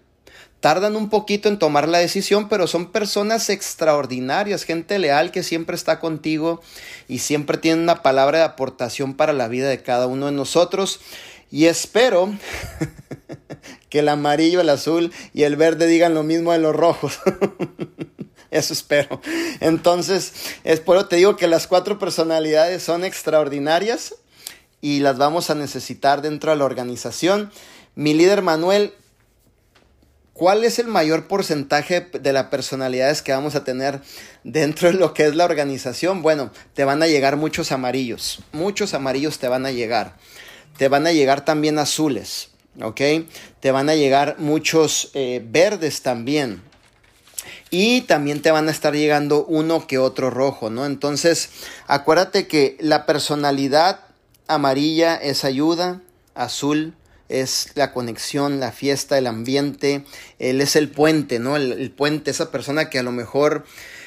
[0.61, 5.76] Tardan un poquito en tomar la decisión, pero son personas extraordinarias, gente leal que siempre
[5.76, 6.62] está contigo
[7.09, 11.00] y siempre tiene una palabra de aportación para la vida de cada uno de nosotros.
[11.50, 12.33] Y espero
[13.94, 17.20] que el amarillo, el azul y el verde digan lo mismo de los rojos.
[18.50, 19.20] Eso espero.
[19.61, 20.33] Entonces,
[20.64, 24.16] es por eso te digo que las cuatro personalidades son extraordinarias
[24.80, 27.52] y las vamos a necesitar dentro de la organización.
[27.94, 28.94] Mi líder Manuel,
[30.33, 34.00] ¿Cuál es el mayor porcentaje de las personalidades que vamos a tener
[34.42, 36.20] dentro de lo que es la organización?
[36.20, 40.16] Bueno, te van a llegar muchos amarillos, muchos amarillos te van a llegar.
[40.78, 43.00] Te van a llegar también azules, ¿ok?
[43.60, 46.62] Te van a llegar muchos eh, verdes también.
[47.70, 50.87] Y también te van a estar llegando uno que otro rojo, ¿no?
[50.87, 51.50] Entonces,
[51.87, 54.00] acuérdate que la personalidad
[54.46, 56.00] amarilla es ayuda,
[56.34, 56.94] azul
[57.28, 60.04] es la conexión, la fiesta, el ambiente,
[60.38, 61.56] él es el puente, ¿no?
[61.56, 63.64] El, puente, esa persona que a lo mejor,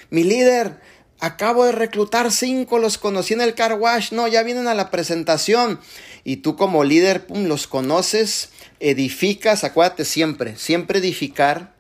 [0.09, 0.79] mi líder,
[1.19, 4.91] acabo de reclutar cinco, los conocí en el car wash, no, ya vienen a la
[4.91, 5.79] presentación.
[6.23, 11.73] Y tú como líder, los conoces, edificas, acuérdate siempre, siempre edificar,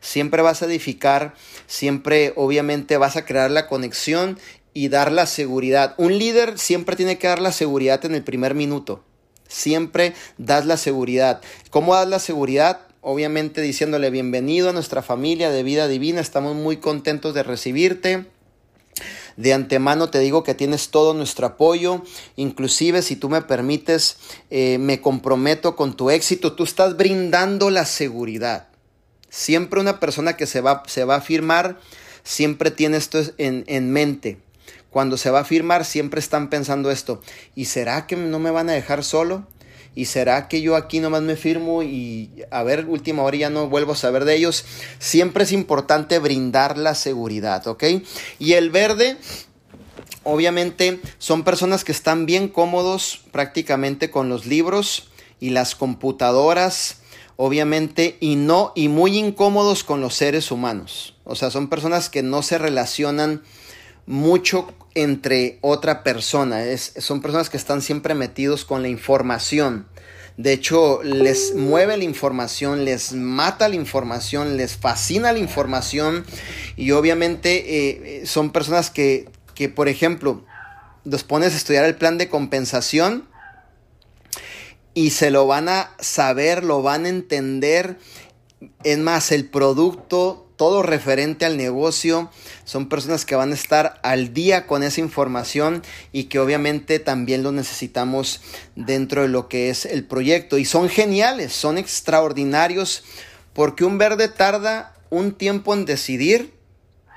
[0.00, 1.34] siempre vas a edificar,
[1.66, 4.38] siempre obviamente vas a crear la conexión
[4.74, 5.94] y dar la seguridad.
[5.98, 9.04] Un líder siempre tiene que dar la seguridad en el primer minuto.
[9.48, 11.40] Siempre das la seguridad.
[11.70, 12.82] ¿Cómo das la seguridad?
[13.00, 16.20] Obviamente diciéndole bienvenido a nuestra familia de vida divina.
[16.20, 18.26] Estamos muy contentos de recibirte.
[19.38, 22.02] De antemano te digo que tienes todo nuestro apoyo,
[22.34, 24.16] inclusive si tú me permites,
[24.50, 28.66] eh, me comprometo con tu éxito, tú estás brindando la seguridad.
[29.30, 31.78] Siempre una persona que se va, se va a firmar,
[32.24, 34.38] siempre tiene esto en, en mente
[34.90, 37.20] cuando se va a firmar siempre están pensando esto,
[37.54, 39.46] ¿y será que no me van a dejar solo?
[39.98, 43.68] ¿Y será que yo aquí nomás me firmo y a ver, última hora ya no
[43.68, 44.64] vuelvo a saber de ellos?
[45.00, 47.82] Siempre es importante brindar la seguridad, ¿ok?
[48.38, 49.16] Y el verde,
[50.22, 55.08] obviamente, son personas que están bien cómodos prácticamente con los libros
[55.40, 56.98] y las computadoras,
[57.34, 61.16] obviamente, y no, y muy incómodos con los seres humanos.
[61.24, 63.42] O sea, son personas que no se relacionan
[64.08, 66.64] mucho entre otra persona.
[66.64, 69.86] Es, son personas que están siempre metidos con la información.
[70.36, 76.24] De hecho, les mueve la información, les mata la información, les fascina la información.
[76.76, 80.44] Y obviamente eh, son personas que, que, por ejemplo,
[81.04, 83.28] los pones a estudiar el plan de compensación
[84.94, 87.98] y se lo van a saber, lo van a entender.
[88.84, 92.30] Es más, el producto todo referente al negocio.
[92.64, 97.42] Son personas que van a estar al día con esa información y que obviamente también
[97.42, 98.42] lo necesitamos
[98.74, 100.58] dentro de lo que es el proyecto.
[100.58, 103.04] Y son geniales, son extraordinarios
[103.54, 106.52] porque un verde tarda un tiempo en decidir,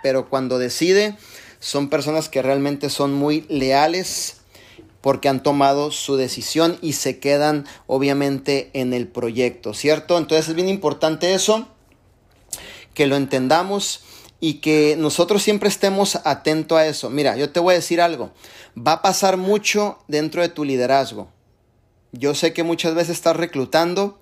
[0.02, 1.18] pero cuando decide
[1.60, 4.38] son personas que realmente son muy leales
[5.02, 10.20] porque han tomado su decisión y se quedan obviamente en el proyecto, ¿cierto?
[10.20, 11.68] Entonces es bien importante eso
[12.94, 14.02] que lo entendamos
[14.40, 17.10] y que nosotros siempre estemos atentos a eso.
[17.10, 18.32] Mira, yo te voy a decir algo,
[18.76, 21.30] va a pasar mucho dentro de tu liderazgo.
[22.12, 24.18] Yo sé que muchas veces estás reclutando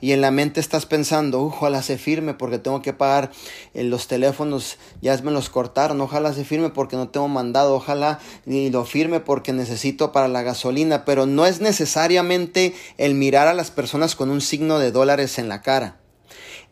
[0.00, 3.32] y en la mente estás pensando, ojalá se firme porque tengo que pagar
[3.72, 8.20] en los teléfonos, ya me los cortaron, ojalá se firme porque no tengo mandado, ojalá
[8.44, 13.54] ni lo firme porque necesito para la gasolina, pero no es necesariamente el mirar a
[13.54, 16.03] las personas con un signo de dólares en la cara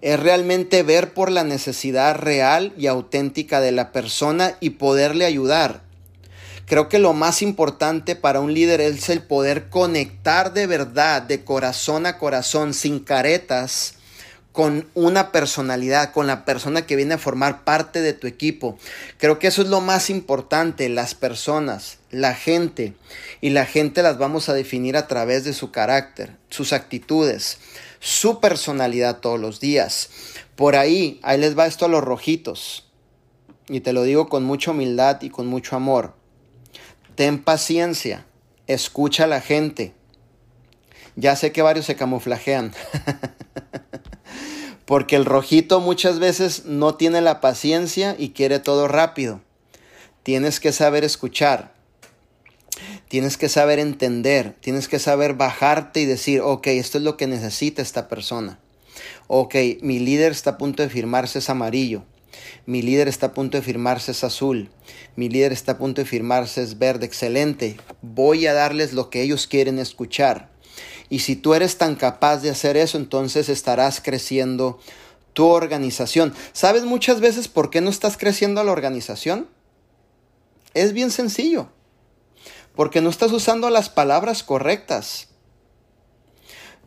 [0.02, 5.82] es realmente ver por la necesidad real y auténtica de la persona y poderle ayudar.
[6.66, 11.44] Creo que lo más importante para un líder es el poder conectar de verdad, de
[11.44, 13.94] corazón a corazón, sin caretas,
[14.52, 18.78] con una personalidad, con la persona que viene a formar parte de tu equipo.
[19.18, 22.94] Creo que eso es lo más importante, las personas, la gente.
[23.40, 27.58] Y la gente las vamos a definir a través de su carácter, sus actitudes,
[28.02, 30.10] su personalidad todos los días.
[30.56, 32.90] Por ahí, ahí les va esto a los rojitos.
[33.68, 36.12] Y te lo digo con mucha humildad y con mucho amor.
[37.14, 38.26] Ten paciencia,
[38.66, 39.94] escucha a la gente.
[41.14, 42.72] Ya sé que varios se camuflajean.
[44.84, 49.40] Porque el rojito muchas veces no tiene la paciencia y quiere todo rápido.
[50.24, 51.71] Tienes que saber escuchar.
[53.12, 57.26] Tienes que saber entender, tienes que saber bajarte y decir, ok, esto es lo que
[57.26, 58.58] necesita esta persona.
[59.26, 62.04] Ok, mi líder está a punto de firmarse es amarillo.
[62.64, 64.70] Mi líder está a punto de firmarse es azul.
[65.14, 67.04] Mi líder está a punto de firmarse es verde.
[67.04, 67.76] Excelente.
[68.00, 70.48] Voy a darles lo que ellos quieren escuchar.
[71.10, 74.80] Y si tú eres tan capaz de hacer eso, entonces estarás creciendo
[75.34, 76.32] tu organización.
[76.54, 79.50] ¿Sabes muchas veces por qué no estás creciendo la organización?
[80.72, 81.68] Es bien sencillo
[82.74, 85.28] porque no estás usando las palabras correctas.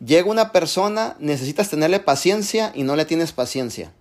[0.04, 3.92] Llega una persona, necesitas tenerle paciencia y no le tienes paciencia.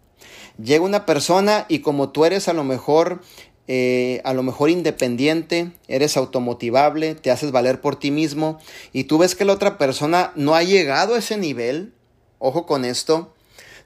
[0.62, 3.22] Llega una persona y como tú eres a lo mejor,
[3.68, 8.60] eh, a lo mejor independiente, eres automotivable, te haces valer por ti mismo
[8.92, 11.94] y tú ves que la otra persona no ha llegado a ese nivel,
[12.40, 13.34] ojo con esto,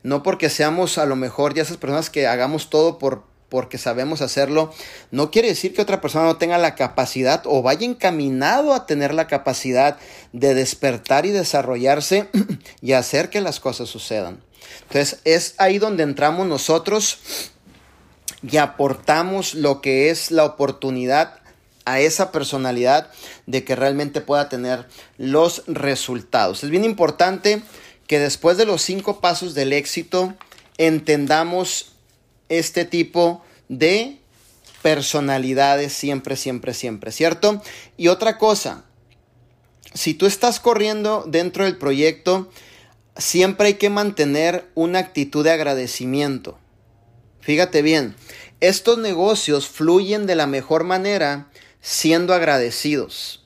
[0.01, 4.21] no porque seamos a lo mejor ya esas personas que hagamos todo por porque sabemos
[4.21, 4.73] hacerlo,
[5.11, 9.13] no quiere decir que otra persona no tenga la capacidad o vaya encaminado a tener
[9.13, 9.97] la capacidad
[10.33, 12.29] de despertar y desarrollarse
[12.81, 14.41] y hacer que las cosas sucedan.
[14.83, 17.19] Entonces es ahí donde entramos nosotros
[18.41, 21.39] y aportamos lo que es la oportunidad
[21.85, 23.09] a esa personalidad
[23.47, 24.87] de que realmente pueda tener
[25.17, 26.63] los resultados.
[26.63, 27.63] Es bien importante
[28.07, 30.35] que después de los cinco pasos del éxito
[30.77, 31.93] entendamos
[32.49, 34.19] este tipo de
[34.81, 37.61] personalidades siempre, siempre, siempre, ¿cierto?
[37.97, 38.85] Y otra cosa,
[39.93, 42.49] si tú estás corriendo dentro del proyecto,
[43.17, 46.57] siempre hay que mantener una actitud de agradecimiento.
[47.41, 48.15] Fíjate bien,
[48.59, 51.49] estos negocios fluyen de la mejor manera
[51.81, 53.45] siendo agradecidos.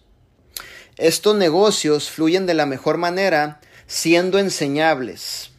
[0.97, 5.51] Estos negocios fluyen de la mejor manera siendo enseñables.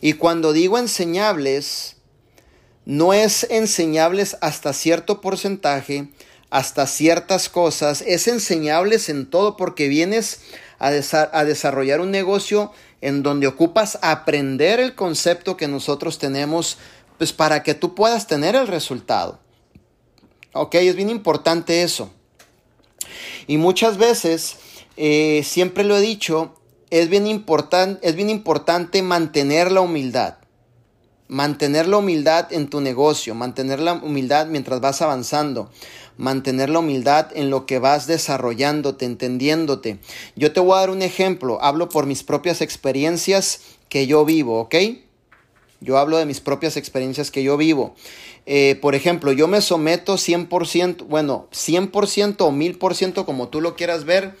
[0.00, 1.96] Y cuando digo enseñables,
[2.88, 6.08] no es enseñables hasta cierto porcentaje,
[6.48, 10.40] hasta ciertas cosas, es enseñables en todo porque vienes
[10.78, 10.90] a,
[11.44, 12.72] desarrollar un negocio
[13.02, 16.78] en donde ocupas aprender el concepto que nosotros tenemos,
[17.18, 19.38] pues para que tú puedas tener el resultado.
[20.54, 22.10] Ok, es bien importante eso.
[23.46, 24.56] Y muchas veces,
[24.96, 26.54] eh, siempre lo he dicho,
[26.88, 27.44] es bien,
[28.00, 30.38] es bien importante mantener la humildad.
[31.28, 35.70] Mantener la humildad en tu negocio, mantener la humildad mientras vas avanzando,
[36.16, 39.98] mantener la humildad en lo que vas desarrollándote, entendiéndote.
[40.36, 44.60] Yo te voy a dar un ejemplo, hablo por mis propias experiencias que yo vivo,
[44.60, 44.74] ¿ok?
[45.80, 47.94] Yo hablo de mis propias experiencias que yo vivo.
[48.46, 54.04] Eh, por ejemplo, yo me someto 100%, bueno, 100% o 1000% como tú lo quieras
[54.04, 54.34] ver,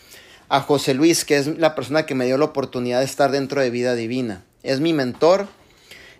[0.48, 3.60] a José Luis, que es la persona que me dio la oportunidad de estar dentro
[3.60, 4.44] de Vida Divina.
[4.62, 5.46] Es mi mentor,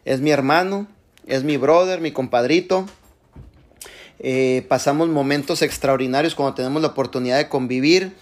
[0.08, 0.86] es mi hermano,
[1.26, 2.86] es mi brother, mi compadrito.
[4.20, 8.16] Eh, pasamos momentos extraordinarios cuando tenemos la oportunidad de convivir,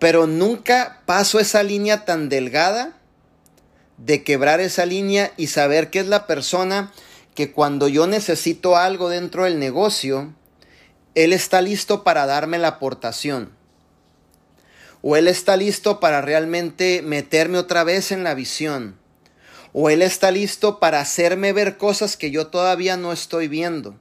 [0.00, 2.98] pero nunca paso esa línea tan delgada
[3.96, 6.92] de quebrar esa línea y saber que es la persona
[7.36, 10.34] que cuando yo necesito algo dentro del negocio,
[11.14, 13.52] Él está listo para darme la aportación.
[15.00, 18.99] O Él está listo para realmente meterme otra vez en la visión.
[19.72, 23.96] O Él está listo para hacerme ver cosas que yo todavía no estoy viendo.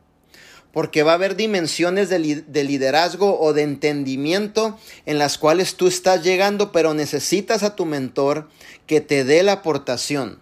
[0.72, 6.24] Porque va a haber dimensiones de, liderazgo o de entendimiento en las cuales tú estás
[6.24, 8.50] llegando, pero necesitas a tu mentor
[8.86, 10.40] que te dé la aportación.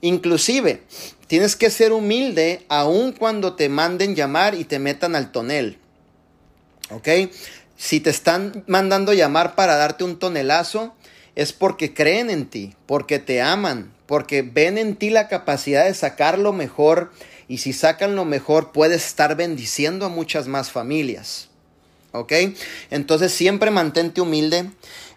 [0.00, 0.82] Inclusive,
[1.26, 5.78] Tienes que ser humilde aun cuando te manden llamar y te metan al tonel.
[6.90, 7.08] ¿Ok?
[7.76, 10.94] Si te están mandando llamar para darte un tonelazo,
[11.34, 15.94] es porque creen en ti, porque te aman, porque ven en ti la capacidad de
[15.94, 17.12] sacar lo mejor
[17.48, 21.48] y si sacan lo mejor puedes estar bendiciendo a muchas más familias.
[22.12, 22.32] ¿Ok?
[22.90, 24.70] Entonces siempre mantente humilde,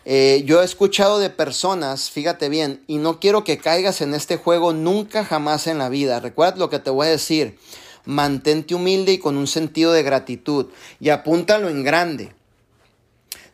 [0.10, 4.38] eh, yo he escuchado de personas, fíjate bien, y no quiero que caigas en este
[4.38, 6.22] juego nunca jamás en la vida.
[6.22, 7.60] Recuerda lo que te voy a decir.
[8.06, 10.68] Mantente humilde y con un sentido de gratitud
[11.02, 12.37] y apúntalo en grande.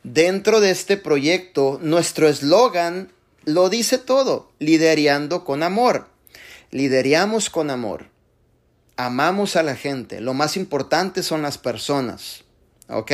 [0.03, 3.13] Dentro de este proyecto, nuestro eslogan
[3.45, 6.07] lo dice todo, liderando con amor.
[6.71, 8.09] Lideramos con amor.
[8.97, 10.19] Amamos a la gente.
[10.19, 12.43] Lo más importante son las personas.
[12.89, 13.11] ¿Ok?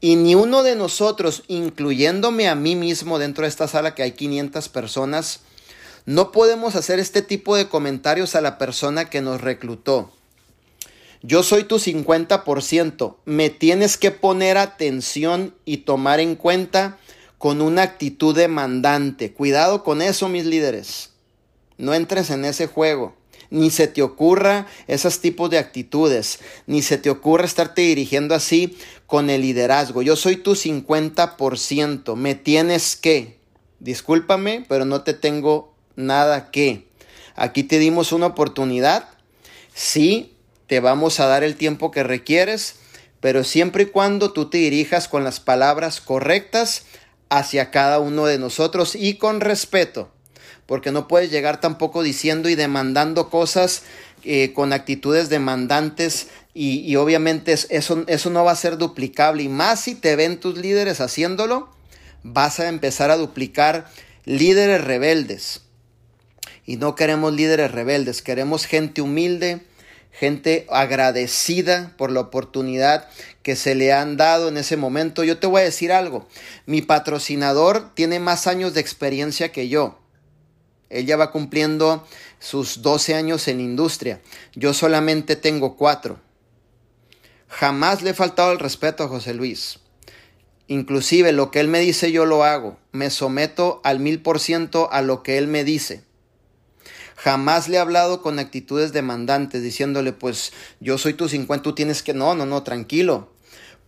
[0.00, 4.12] Y ni uno de nosotros, incluyéndome a mí mismo dentro de esta sala que hay
[4.12, 5.40] 500 personas,
[6.06, 10.12] no podemos hacer este tipo de comentarios a la persona que nos reclutó.
[11.22, 16.98] Yo soy tu 50%, me tienes que poner atención y tomar en cuenta
[17.38, 19.32] con una actitud demandante.
[19.32, 21.10] Cuidado con eso, mis líderes.
[21.76, 23.14] No entres en ese juego
[23.50, 28.76] ni se te ocurra esos tipos de actitudes, ni se te ocurra estarte dirigiendo así
[29.06, 30.02] con el liderazgo.
[30.02, 33.38] Yo soy tu 50%, me tienes que.
[33.80, 36.86] Discúlpame, pero no te tengo nada que.
[37.34, 39.08] Aquí te dimos una oportunidad.
[39.74, 40.34] Sí,
[40.70, 42.76] te vamos a dar el tiempo que requieres,
[43.18, 46.84] pero siempre y cuando tú te dirijas con las palabras correctas
[47.28, 50.12] hacia cada uno de nosotros y con respeto
[50.70, 53.82] porque no puedes llegar tampoco diciendo y demandando cosas
[54.22, 59.80] eh, con actitudes demandantes y, obviamente eso, eso no va a ser duplicable y más
[59.80, 61.68] si te ven tus líderes haciéndolo,
[62.22, 63.90] vas a empezar a duplicar
[64.24, 65.62] líderes rebeldes.
[66.66, 69.62] Y no queremos líderes rebeldes, queremos gente humilde,
[70.12, 73.08] gente agradecida por la oportunidad
[73.42, 75.24] que se le han dado en ese momento.
[75.24, 76.26] Yo te voy a decir algo,
[76.66, 79.98] mi patrocinador tiene más años de experiencia que yo
[80.88, 82.06] Él ya va cumpliendo
[82.38, 84.20] sus 12 años en industria.
[84.54, 86.18] Yo solamente tengo 4.
[87.48, 89.80] Jamás le he faltado el respeto a José Luis.
[90.66, 92.78] Inclusive lo que él me dice yo lo hago.
[92.92, 96.04] Me someto al mil por ciento a lo que él me dice.
[97.22, 102.02] Jamás le he hablado con actitudes demandantes, diciéndole, pues yo soy tu 50, tú tienes
[102.02, 102.14] que...
[102.14, 103.30] No, no, no, tranquilo.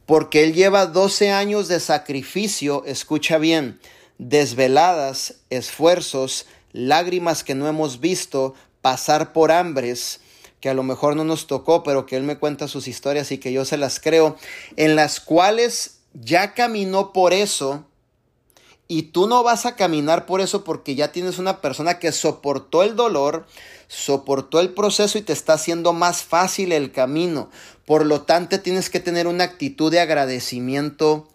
[0.05, 3.81] Porque él lleva 12 años de sacrificio, escucha bien,
[4.19, 10.21] desveladas, esfuerzos, lágrimas que no hemos visto, pasar por hambres,
[10.61, 13.39] que a lo mejor no nos tocó, pero que él me cuenta sus historias y
[13.39, 14.37] que yo se las creo,
[14.77, 17.87] en las cuales ya caminó por eso
[18.93, 22.83] y tú no vas a caminar por eso porque ya tienes una persona que soportó
[22.83, 23.47] el dolor,
[23.89, 27.49] soportó el proceso y te está haciendo más fácil el camino.
[27.87, 31.27] Por lo tanto, tienes que tener una actitud de agradecimiento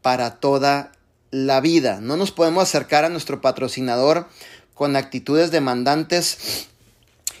[0.00, 0.92] para toda
[1.32, 2.00] la vida.
[2.00, 4.28] No nos podemos acercar a nuestro patrocinador
[4.72, 6.68] con actitudes demandantes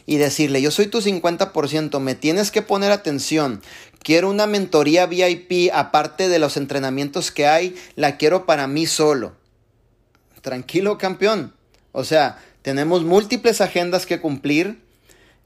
[0.06, 3.62] y decirle, yo soy tu 50%, me tienes que poner atención.
[4.02, 9.40] Quiero una mentoría VIP aparte de los entrenamientos que hay, la quiero para mí solo.
[10.42, 11.54] Tranquilo, campeón.
[11.92, 14.82] O sea, tenemos múltiples agendas que cumplir.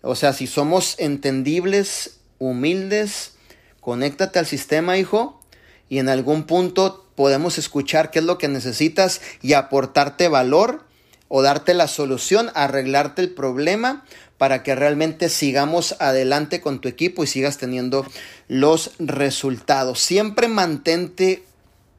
[0.03, 3.33] O sea, si somos entendibles, humildes,
[3.81, 5.41] conéctate al sistema, hijo,
[5.89, 10.85] y en algún punto podemos escuchar qué es lo que necesitas y aportarte valor
[11.29, 14.05] o darte la solución, arreglarte el problema
[14.39, 18.07] para que realmente sigamos adelante con tu equipo y sigas teniendo
[18.49, 20.01] los resultados.
[20.01, 21.43] Siempre mantente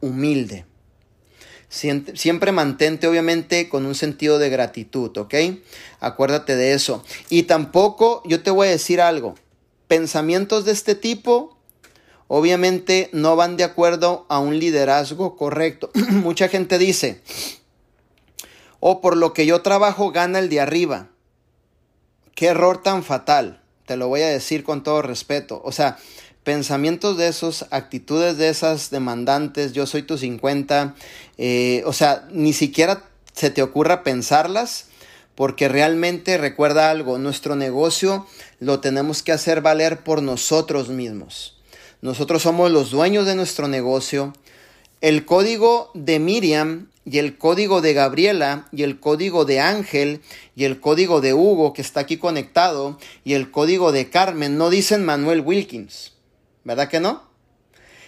[0.02, 0.66] humilde.
[1.70, 5.36] Siempre mantente obviamente con un sentido de gratitud, ¿ok?
[6.00, 7.04] Acuérdate de eso.
[7.30, 9.36] Y tampoco yo te voy a decir algo.
[9.88, 11.58] Pensamientos de este tipo
[12.28, 15.90] obviamente no van de acuerdo a un liderazgo correcto.
[16.12, 17.22] Mucha gente dice,
[18.80, 21.10] o oh, por lo que yo trabajo gana el de arriba.
[22.36, 25.62] Qué error tan fatal, te lo voy a decir con todo respeto.
[25.64, 25.98] O sea,
[26.48, 30.96] pensamientos de esos, actitudes de esas demandantes, yo soy tu 50,
[31.38, 34.86] eh, o sea, ni siquiera se te ocurra pensarlas,
[35.36, 38.26] porque realmente recuerda algo, nuestro negocio
[38.62, 41.58] lo tenemos que hacer valer por nosotros mismos.
[42.02, 44.32] Nosotros somos los dueños de nuestro negocio.
[45.02, 50.22] El código de Miriam y el código de Gabriela y el código de Ángel
[50.56, 54.70] y el código de Hugo que está aquí conectado y el código de Carmen no
[54.70, 56.14] dicen Manuel Wilkins,
[56.68, 57.24] ¿verdad que no?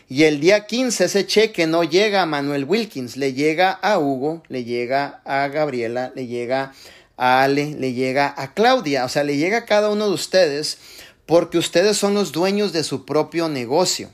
[0.10, 4.44] Y el día 15 ese cheque no llega a Manuel Wilkins, le llega a Hugo,
[4.50, 6.74] le llega a Gabriela, le llega
[7.16, 10.78] a Ale, le llega a Claudia, o sea, le llega a cada uno de ustedes
[11.26, 14.10] porque ustedes son los dueños de su propio negocio.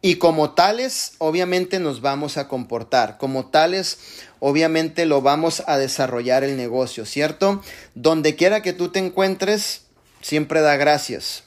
[0.00, 3.16] Y como tales, obviamente nos vamos a comportar.
[3.18, 3.98] Como tales,
[4.38, 7.62] obviamente lo vamos a desarrollar el negocio, ¿cierto?
[7.94, 9.86] Donde quiera que tú te encuentres,
[10.20, 11.44] siempre da gracias.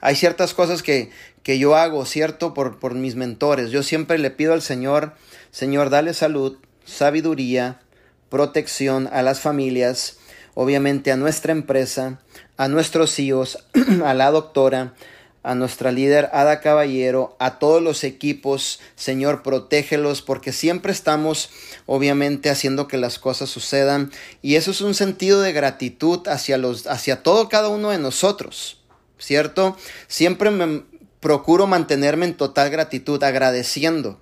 [0.00, 1.10] Hay ciertas cosas que,
[1.42, 2.54] que yo hago, ¿cierto?
[2.54, 3.70] Por, por mis mentores.
[3.70, 5.14] Yo siempre le pido al Señor,
[5.50, 7.80] Señor, dale salud, sabiduría,
[8.28, 10.18] protección a las familias,
[10.54, 12.20] obviamente a nuestra empresa,
[12.56, 13.58] a nuestros hijos,
[14.04, 14.94] a la doctora,
[15.42, 21.50] a nuestra líder Ada Caballero, a todos los equipos, Señor, protégelos, porque siempre estamos,
[21.86, 24.12] obviamente, haciendo que las cosas sucedan.
[24.42, 28.79] Y eso es un sentido de gratitud hacia los, hacia todo cada uno de nosotros,
[29.20, 29.76] ¿cierto?
[30.08, 30.82] Siempre me
[31.20, 34.18] procuro mantenerme en total gratitud, agradeciendo.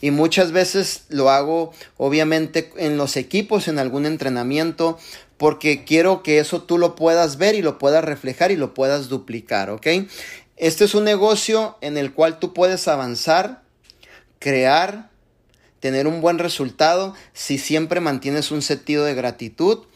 [0.00, 4.98] Y muchas veces lo hago, obviamente, en los equipos, en algún entrenamiento,
[5.36, 9.08] porque quiero que eso tú lo puedas ver y lo puedas reflejar y lo puedas
[9.08, 9.86] duplicar, ¿ok?
[10.56, 13.62] Este es un negocio en el cual tú puedes avanzar,
[14.38, 15.10] crear,
[15.80, 19.86] tener un buen resultado si siempre mantienes un sentido de gratitud,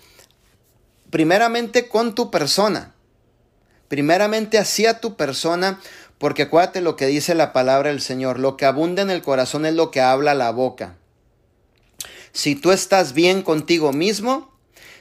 [1.10, 2.93] primeramente con tu persona,
[3.94, 5.78] primeramente hacia tu persona,
[6.18, 9.64] porque acuérdate lo que dice la palabra del Señor, lo que abunda en el corazón
[9.66, 10.96] es lo que habla la boca.
[12.32, 14.52] Si tú estás bien contigo mismo,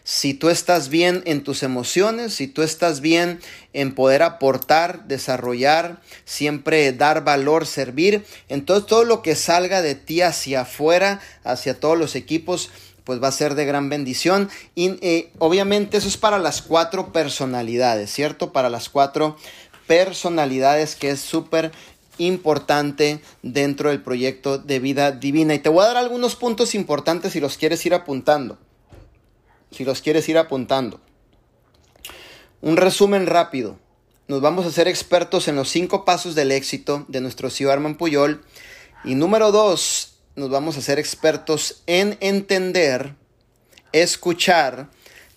[0.03, 3.39] si tú estás bien en tus emociones, si tú estás bien
[3.73, 10.21] en poder aportar, desarrollar, siempre dar valor, servir, entonces todo lo que salga de ti
[10.21, 12.69] hacia afuera, hacia todos los equipos,
[13.03, 14.49] pues va a ser de gran bendición.
[14.75, 18.51] Y eh, obviamente eso es para las cuatro personalidades, ¿cierto?
[18.51, 19.37] Para las cuatro
[19.87, 21.71] personalidades que es súper
[22.17, 25.53] importante dentro del proyecto de vida divina.
[25.55, 28.57] Y te voy a dar algunos puntos importantes si los quieres ir apuntando
[29.73, 30.99] si los quieres ir apuntando.
[32.61, 33.77] Un resumen rápido.
[34.27, 37.95] Nos vamos a ser expertos en los cinco pasos del éxito de nuestro CEO Arman
[37.95, 38.43] Puyol.
[39.03, 43.15] Y número dos, nos vamos a ser expertos en entender
[43.93, 44.89] escuchar,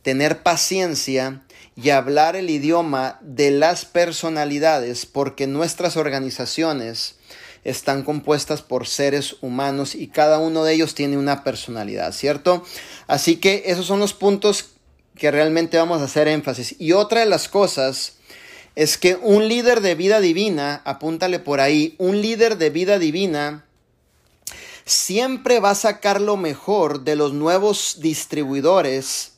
[0.02, 1.42] tener paciencia
[1.76, 7.16] y hablar el idioma de las personalidades porque nuestras organizaciones
[7.64, 12.64] están compuestas por seres humanos y cada uno de ellos tiene una personalidad, ¿cierto?
[13.06, 14.70] Así que esos son los puntos
[15.16, 16.76] que realmente vamos a hacer énfasis.
[16.78, 18.14] Y otra de las cosas
[18.74, 23.65] es que un líder de vida divina, apúntale por ahí, un líder de vida divina
[24.86, 29.32] siempre va a sacar lo mejor de los nuevos distribuidores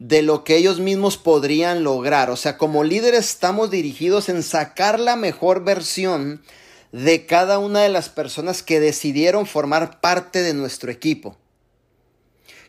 [0.00, 2.30] de lo que ellos mismos podrían lograr.
[2.30, 6.42] O sea, como líderes estamos dirigidos en sacar la mejor versión
[6.90, 11.36] de cada una de las personas que decidieron formar parte de nuestro equipo.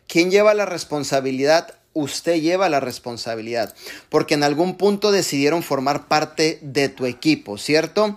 [0.06, 1.74] ¿Quién lleva la responsabilidad?
[1.94, 3.74] Usted lleva la responsabilidad,
[4.08, 8.16] porque en algún punto decidieron formar parte de tu equipo, ¿cierto?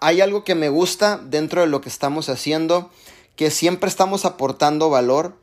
[0.00, 2.90] Hay algo que me gusta dentro de lo que estamos haciendo,
[3.36, 5.34] que siempre estamos aportando valor,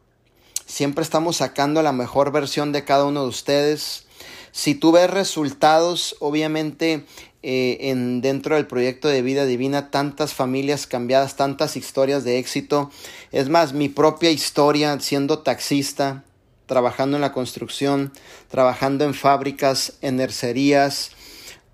[0.65, 4.05] Siempre estamos sacando la mejor versión de cada uno de ustedes.
[4.51, 7.05] Si tú ves resultados, obviamente
[7.43, 12.89] eh, en, dentro del proyecto de vida divina, tantas familias cambiadas, tantas historias de éxito.
[13.31, 16.23] Es más, mi propia historia siendo taxista,
[16.65, 18.11] trabajando en la construcción,
[18.49, 21.11] trabajando en fábricas, en nercerías,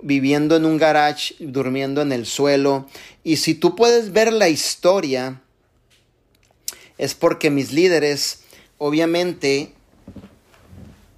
[0.02, 2.88] viviendo en un garage, durmiendo en el suelo.
[3.24, 5.42] Y si tú puedes ver la historia,
[6.98, 8.42] es porque mis líderes
[8.78, 9.74] obviamente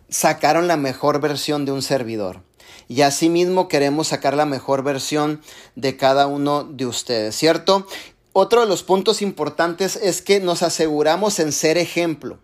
[0.10, 2.42] sacaron la mejor versión de un servidor.
[2.88, 5.42] Y asimismo queremos sacar la mejor versión
[5.76, 7.88] de cada uno de ustedes, ¿cierto?
[8.34, 12.40] Otro de los puntos importantes es que nos aseguramos en ser ejemplo.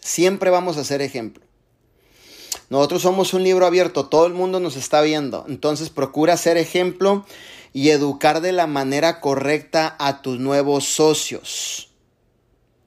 [0.00, 1.44] Siempre vamos a ser ejemplo.
[2.70, 5.44] Nosotros somos un libro abierto, todo el mundo nos está viendo.
[5.48, 7.26] Entonces procura ser ejemplo
[7.72, 11.90] y educar de la manera correcta a tus nuevos socios.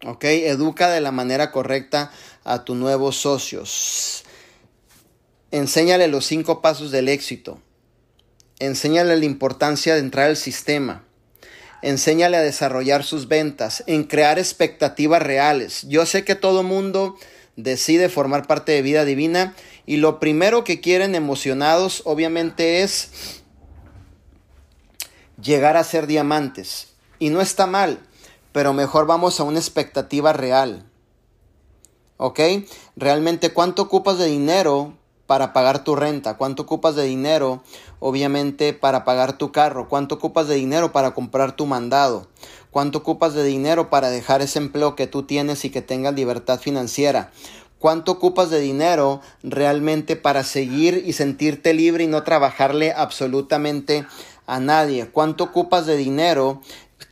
[0.06, 0.24] ¿Ok?
[0.24, 2.12] Educa de la manera correcta
[2.46, 4.24] a tus nuevos socios.
[5.52, 7.60] Enséñale los cinco pasos del éxito.
[8.60, 11.04] Enséñale la importancia de entrar al sistema.
[11.82, 15.86] Enséñale a desarrollar sus ventas, en crear expectativas reales.
[15.90, 17.18] Yo sé que todo mundo
[17.56, 23.42] decide formar parte de vida divina y lo primero que quieren emocionados obviamente es
[25.42, 26.90] llegar a ser diamantes.
[27.20, 28.00] Y no está mal
[28.54, 30.86] pero mejor vamos a una expectativa real.
[32.18, 32.40] ¿Ok?
[32.96, 34.94] Realmente, ¿cuánto ocupas de dinero
[35.34, 36.38] para pagar tu renta?
[36.38, 37.64] ¿Cuánto ocupas de dinero,
[38.00, 39.90] obviamente, para pagar tu carro?
[39.90, 42.28] ¿Cuánto ocupas de dinero para comprar tu mandado?
[42.70, 46.60] ¿Cuánto ocupas de dinero para dejar ese empleo que tú tienes y que tengas libertad
[46.60, 47.32] financiera?
[47.80, 54.06] ¿Cuánto ocupas de dinero realmente para seguir y sentirte libre y no trabajarle absolutamente
[54.46, 55.08] a nadie?
[55.08, 56.62] ¿Cuánto ocupas de dinero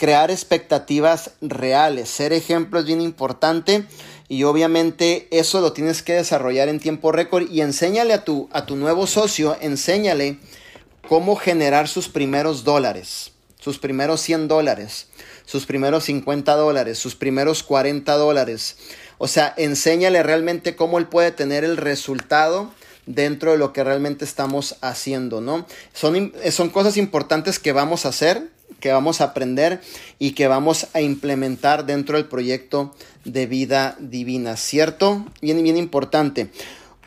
[0.02, 2.10] crear expectativas reales.
[2.10, 3.86] Ser ejemplo es bien importante
[4.32, 8.66] y obviamente eso lo tienes que desarrollar en tiempo récord y enséñale a tu, a
[8.66, 10.38] tu nuevo socio, enséñale
[11.10, 15.08] cómo generar sus primeros dólares, sus primeros 100 dólares,
[15.44, 18.78] sus primeros 50 dólares, sus primeros 40 dólares.
[19.18, 22.72] O sea, enséñale realmente cómo él puede tener el resultado
[23.06, 25.66] dentro de lo que realmente estamos haciendo, ¿no?
[25.92, 28.48] Son, son cosas importantes que vamos a hacer
[28.82, 29.80] que vamos a aprender
[30.20, 35.26] y que vamos a implementar dentro del proyecto de vida divina, ¿cierto?
[35.42, 36.50] Bien, bien importante.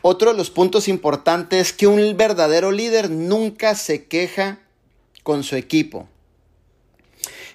[0.01, 4.59] Otro de los puntos importantes es que un verdadero líder nunca se queja
[5.21, 6.07] con su equipo.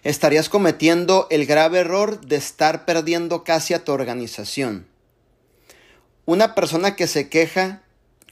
[0.02, 4.86] Estarías cometiendo el grave error de estar perdiendo casi a tu organización.
[6.24, 7.82] Una persona que se queja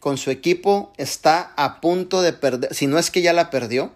[0.01, 3.93] con su equipo está a punto de perder, si no es que ya la perdió,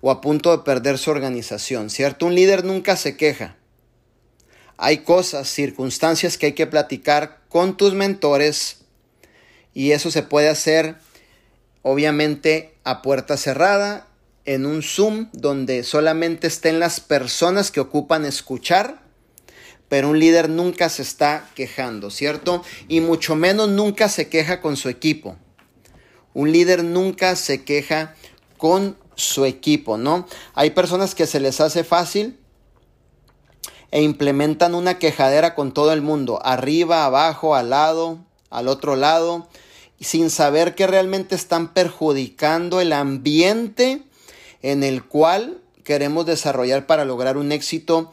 [0.00, 2.26] o a punto de perder su organización, ¿cierto?
[2.26, 3.56] Un líder nunca se queja.
[4.76, 8.78] Hay cosas, circunstancias que hay que platicar con tus mentores
[9.72, 10.96] y eso se puede hacer
[11.82, 14.08] obviamente a puerta cerrada,
[14.44, 19.02] en un Zoom donde solamente estén las personas que ocupan escuchar,
[19.88, 22.64] pero un líder nunca se está quejando, ¿cierto?
[22.88, 25.36] Y mucho menos nunca se queja con su equipo.
[26.32, 28.14] Un líder nunca se queja
[28.56, 30.26] con su equipo, ¿no?
[30.54, 32.38] Hay personas que se les hace fácil
[33.90, 38.18] e implementan una quejadera con todo el mundo, arriba, abajo, al lado,
[38.50, 39.48] al otro lado,
[40.00, 44.02] sin saber que realmente están perjudicando el ambiente
[44.62, 48.12] en el cual queremos desarrollar para lograr un éxito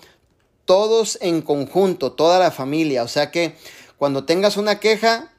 [0.65, 3.03] todos en conjunto, toda la familia.
[3.03, 3.55] O sea que
[3.97, 5.33] cuando tengas una queja,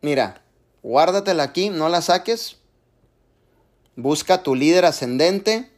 [0.00, 0.42] mira,
[0.82, 2.58] guárdatela aquí, no la saques,
[3.98, 5.68] Busca a tu líder ascendente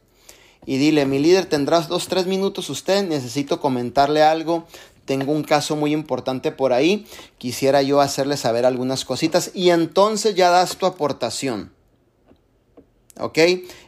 [0.67, 4.67] y dile, mi líder, tendrás dos, tres minutos usted, necesito comentarle algo,
[5.05, 7.07] tengo un caso muy importante por ahí,
[7.39, 11.71] quisiera yo hacerle saber algunas cositas y entonces ya das tu aportación.
[13.19, 13.39] ¿Ok?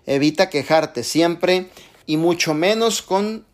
[0.08, 1.70] Evita quejarte siempre
[2.08, 3.46] y mucho menos con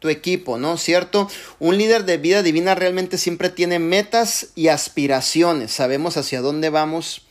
[0.00, 0.78] tu equipo, ¿no?
[0.78, 1.28] ¿Cierto?
[1.60, 5.70] Un líder de vida divina realmente siempre tiene metas y aspiraciones.
[5.70, 7.23] Sabemos hacia dónde vamos.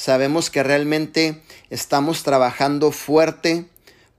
[0.00, 3.66] Sabemos que realmente estamos trabajando fuerte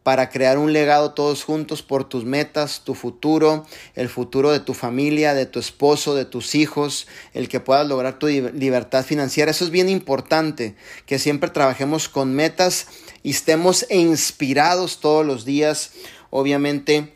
[0.04, 3.66] para crear un legado todos juntos por tus metas, tu futuro,
[3.96, 8.20] el futuro de tu familia, de tu esposo, de tus hijos, el que puedas lograr
[8.20, 9.50] tu libertad financiera.
[9.50, 10.76] Eso es bien importante,
[11.08, 12.86] que siempre trabajemos con metas
[13.24, 15.94] y estemos inspirados todos los días,
[16.30, 17.16] obviamente,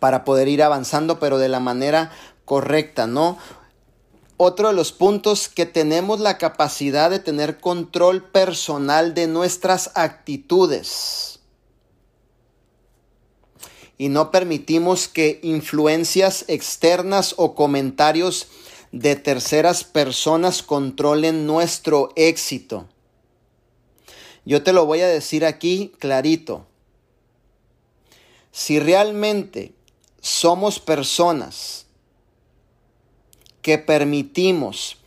[0.00, 2.10] para poder ir avanzando, pero de la manera
[2.44, 3.38] correcta, ¿no?
[4.42, 11.40] Otro de los puntos que tenemos la capacidad de tener control personal de nuestras actitudes
[13.98, 18.46] y no permitimos que influencias externas o comentarios
[18.92, 22.88] de terceras personas controlen nuestro éxito.
[24.46, 26.66] Yo te lo voy a decir aquí clarito.
[28.52, 29.74] Si realmente
[30.22, 31.84] somos personas
[33.62, 34.98] que permitimos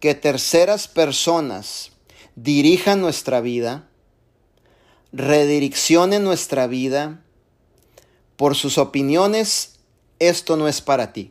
[0.00, 1.92] que terceras personas
[2.34, 3.88] dirijan nuestra vida,
[5.12, 7.22] redireccionen nuestra vida,
[8.36, 9.76] por sus opiniones,
[10.18, 11.30] esto no es para ti.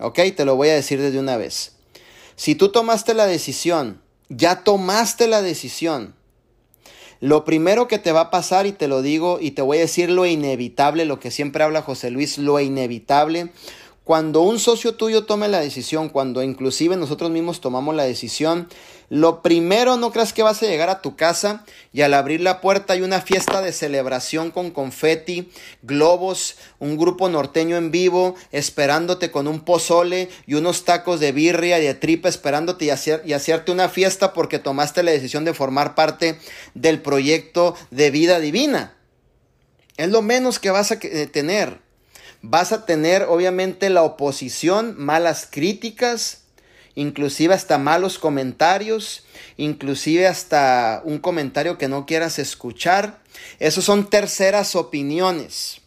[0.00, 0.18] ¿Ok?
[0.36, 1.76] Te lo voy a decir desde una vez.
[2.34, 6.16] Si tú tomaste la decisión, ya tomaste la decisión.
[7.20, 9.82] Lo primero que te va a pasar, y te lo digo, y te voy a
[9.82, 13.52] decir lo inevitable, lo que siempre habla José Luis, lo inevitable,
[14.04, 18.68] cuando un socio tuyo tome la decisión, cuando inclusive nosotros mismos tomamos la decisión,
[19.08, 22.60] lo primero no creas que vas a llegar a tu casa y al abrir la
[22.60, 25.50] puerta hay una fiesta de celebración con confeti,
[25.82, 31.78] globos, un grupo norteño en vivo, esperándote con un pozole y unos tacos de birria
[31.78, 32.90] y de tripa, esperándote y,
[33.24, 36.38] y hacerte una fiesta porque tomaste la decisión de formar parte
[36.74, 38.96] del proyecto de vida divina.
[39.96, 41.83] Es lo menos que vas a eh, tener
[42.46, 46.42] vas a tener obviamente la oposición, malas críticas,
[46.94, 49.24] inclusive hasta malos comentarios,
[49.56, 53.22] inclusive hasta un comentario que no quieras escuchar.
[53.58, 55.80] Esos son terceras opiniones.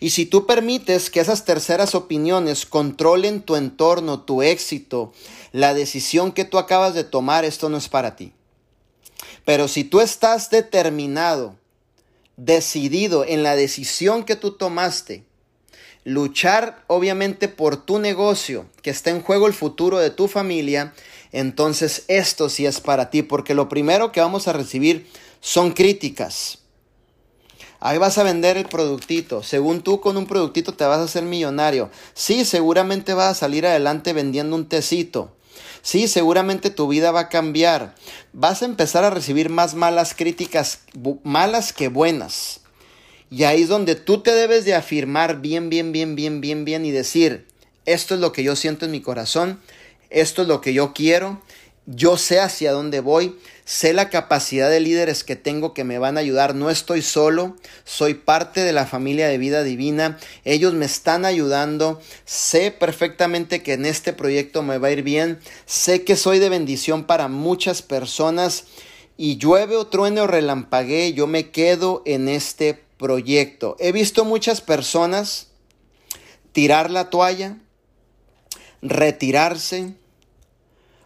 [0.00, 5.12] Y si tú permites que esas terceras opiniones controlen tu entorno, tu éxito,
[5.52, 8.32] la decisión que tú acabas de tomar, esto no es para ti.
[9.44, 11.56] Pero si tú estás determinado,
[12.36, 15.27] decidido en la decisión que tú tomaste,
[16.08, 20.94] luchar obviamente por tu negocio, que está en juego el futuro de tu familia,
[21.32, 25.06] entonces esto sí es para ti, porque lo primero que vamos a recibir
[25.40, 26.60] son críticas.
[27.80, 29.42] Ahí vas a vender el productito.
[29.42, 31.90] Según tú con un productito te vas a hacer millonario.
[32.14, 35.36] Sí, seguramente vas a salir adelante vendiendo un tecito.
[35.82, 37.94] Sí, seguramente tu vida va a cambiar.
[38.32, 40.80] Vas a empezar a recibir más malas críticas,
[41.22, 42.62] malas que buenas.
[43.30, 46.86] Y ahí es donde tú te debes de afirmar bien, bien, bien, bien, bien, bien
[46.86, 47.46] y decir,
[47.84, 49.60] esto es lo que yo siento en mi corazón,
[50.08, 51.42] esto es lo que yo quiero,
[51.84, 56.16] yo sé hacia dónde voy, sé la capacidad de líderes que tengo que me van
[56.16, 60.86] a ayudar, no estoy solo, soy parte de la familia de vida divina, ellos me
[60.86, 66.16] están ayudando, sé perfectamente que en este proyecto me va a ir bien, sé que
[66.16, 68.64] soy de bendición para muchas personas
[69.18, 72.87] y llueve o truene o relampaguee, yo me quedo en este proyecto.
[73.78, 75.48] He visto muchas personas
[76.52, 77.56] tirar la toalla,
[78.82, 79.94] retirarse,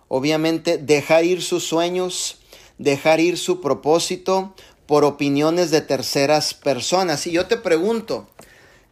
[0.08, 2.38] obviamente dejar ir sus sueños,
[2.78, 4.54] dejar ir su propósito
[4.86, 7.26] por opiniones de terceras personas.
[7.26, 8.28] Y yo te pregunto,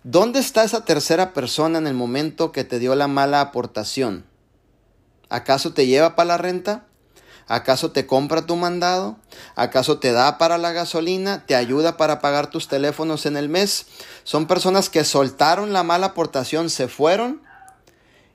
[0.03, 4.25] ¿dónde está esa tercera persona en el momento que te dio la mala aportación?
[5.29, 6.87] ¿Acaso te lleva para la renta?
[7.51, 9.17] ¿Acaso te compra tu mandado?
[9.57, 11.47] ¿Acaso te da para la gasolina?
[11.47, 13.87] ¿Te ayuda para pagar tus teléfonos en el mes?
[14.23, 17.43] Son personas que soltaron la mala aportación, se fueron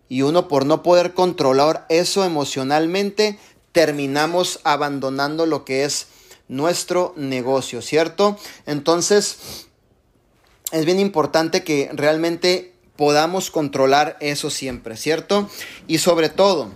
[0.09, 3.39] y uno por no poder controlar eso emocionalmente,
[3.72, 6.07] terminamos abandonando lo que es
[6.49, 8.38] nuestro negocio, ¿cierto?
[8.66, 9.68] Entonces,
[10.74, 15.49] es bien importante que realmente podamos controlar eso siempre, ¿cierto?
[15.88, 16.72] Y sobre todo,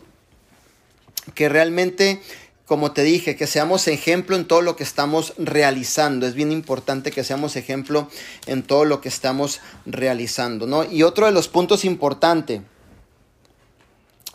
[1.34, 2.22] que realmente
[2.70, 6.28] como te dije, que seamos ejemplo en todo lo que estamos realizando.
[6.28, 8.08] Es bien importante que seamos ejemplo
[8.46, 10.84] en todo lo que estamos realizando, ¿no?
[10.84, 12.62] Y otro de los puntos importantes,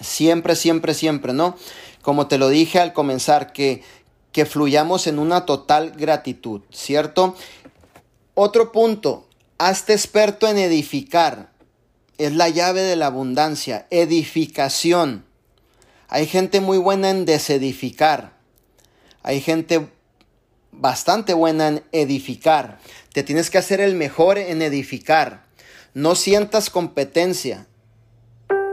[0.00, 1.56] siempre, siempre, siempre, ¿no?
[2.02, 3.84] Como te lo dije al comenzar, que,
[4.32, 7.36] que fluyamos en una total gratitud, ¿cierto?
[8.34, 9.28] Otro punto,
[9.58, 11.52] hazte experto en edificar,
[12.18, 15.24] es la llave de la abundancia, edificación.
[16.14, 18.38] Hay gente muy buena en desedificar.
[19.24, 19.88] Hay gente
[20.70, 22.78] bastante buena en edificar.
[23.12, 25.44] Te tienes que hacer el mejor en edificar.
[25.92, 27.66] No sientas competencia.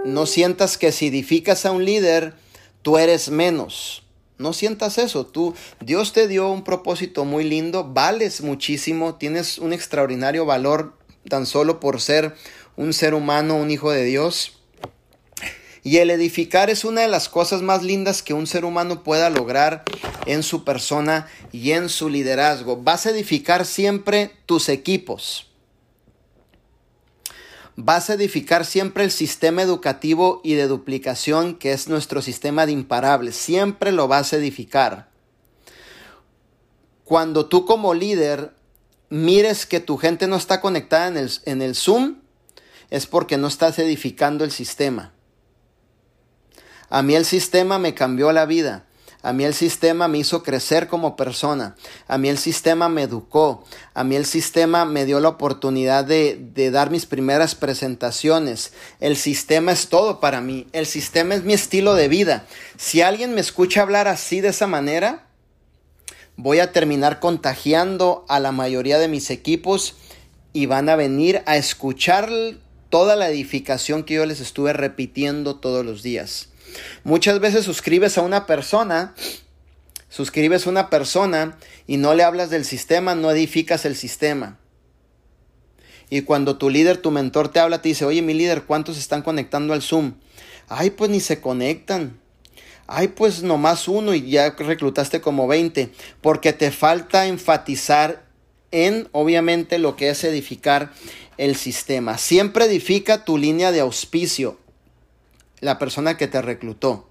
[0.06, 2.36] No sientas que si edificas a un líder,
[2.84, 4.04] tú eres menos.
[4.38, 5.26] No sientas eso.
[5.26, 10.96] Tú, Dios te dio un propósito muy lindo, vales muchísimo, tienes un extraordinario valor
[11.28, 12.36] tan solo por ser
[12.76, 14.61] un ser humano, un hijo de Dios.
[15.84, 19.30] Y el edificar es una de las cosas más lindas que un ser humano pueda
[19.32, 19.84] lograr
[20.28, 22.78] en su persona y en su liderazgo.
[22.78, 25.48] Vas a edificar siempre tus equipos.
[27.76, 32.74] Vas a edificar siempre el sistema educativo y de duplicación que es nuestro sistema de
[32.74, 33.36] imparables.
[33.36, 35.10] Siempre lo vas a edificar.
[37.06, 38.54] Cuando tú como líder
[39.10, 42.18] mires que tu gente no está conectada en el, en el Zoom,
[42.92, 45.12] es porque no estás edificando el sistema.
[46.92, 48.84] A mí el sistema me cambió la vida.
[49.24, 51.78] A mí el sistema me hizo crecer como persona.
[52.10, 53.64] A mí el sistema me educó.
[53.94, 58.74] A mí el sistema me dio la oportunidad de, dar mis primeras presentaciones.
[59.00, 60.68] El sistema es todo para mí.
[60.74, 62.46] El sistema es mi estilo de vida.
[62.78, 65.28] Si alguien me escucha hablar así de esa manera,
[66.36, 69.96] voy a terminar contagiando a la mayoría de mis equipos
[70.52, 72.30] y van a venir a escuchar
[72.90, 76.51] toda la edificación que yo les estuve repitiendo todos los días.
[77.04, 79.16] Muchas veces suscribes a una persona,
[80.10, 81.58] suscribes a una persona
[81.88, 84.58] y no le hablas del sistema, no edificas el sistema.
[86.10, 89.22] Y cuando tu líder, tu mentor te habla, te dice, oye mi líder, ¿cuántos están
[89.22, 90.16] conectando al Zoom?
[90.68, 92.20] Ay, pues ni se conectan.
[92.86, 95.90] Ay, pues nomás uno y ya reclutaste como 20.
[96.20, 98.26] Porque te falta enfatizar
[98.72, 100.92] en, obviamente, lo que es edificar
[101.38, 102.18] el sistema.
[102.18, 104.60] Siempre edifica tu línea de auspicio
[105.62, 107.08] la persona que te reclutó.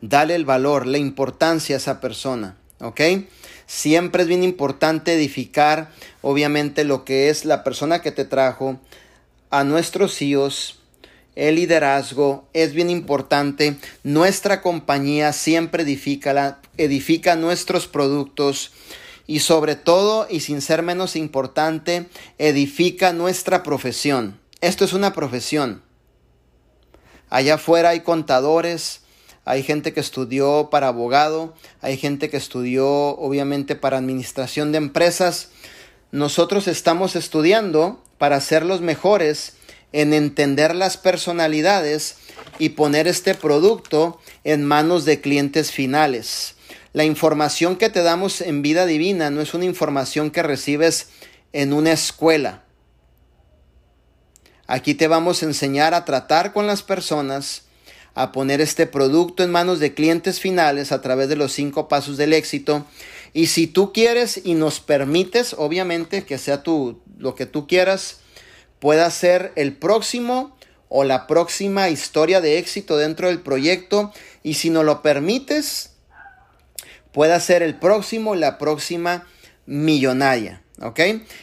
[0.00, 3.00] Dale el valor, la importancia a esa persona, ¿ok?
[3.66, 5.90] Siempre es bien importante edificar,
[6.22, 8.80] obviamente, lo que es la persona que te trajo,
[9.50, 10.80] a nuestros hijos,
[11.36, 13.76] el liderazgo, es bien importante.
[14.02, 18.72] Nuestra compañía siempre edifica, edifica nuestros productos
[19.26, 24.38] y sobre todo, y sin ser menos importante, edifica nuestra profesión.
[24.60, 25.82] Esto es una profesión.
[27.30, 29.00] Allá afuera hay contadores,
[29.44, 35.48] hay gente que estudió para abogado, hay gente que estudió obviamente para administración de empresas.
[36.10, 39.54] Nosotros estamos estudiando para ser los mejores
[39.92, 42.16] en entender las personalidades
[42.58, 46.54] y poner este producto en manos de clientes finales.
[46.92, 51.08] La información que te damos en vida divina no es una información que recibes
[51.52, 52.64] en una escuela.
[54.70, 57.62] Aquí te vamos a enseñar a tratar con las personas,
[58.14, 62.16] a poner este producto en manos de clientes finales a través de los cinco pasos
[62.16, 62.86] del éxito.
[63.32, 68.18] Y si tú quieres y nos permites, obviamente, que sea tu, lo que tú quieras,
[68.78, 70.56] pueda ser el próximo
[70.88, 74.12] o la próxima historia de éxito dentro del proyecto.
[74.44, 75.94] Y si no lo permites,
[77.10, 79.26] pueda ser el próximo, la próxima
[79.66, 80.62] millonaria.
[80.80, 81.00] ¿Ok?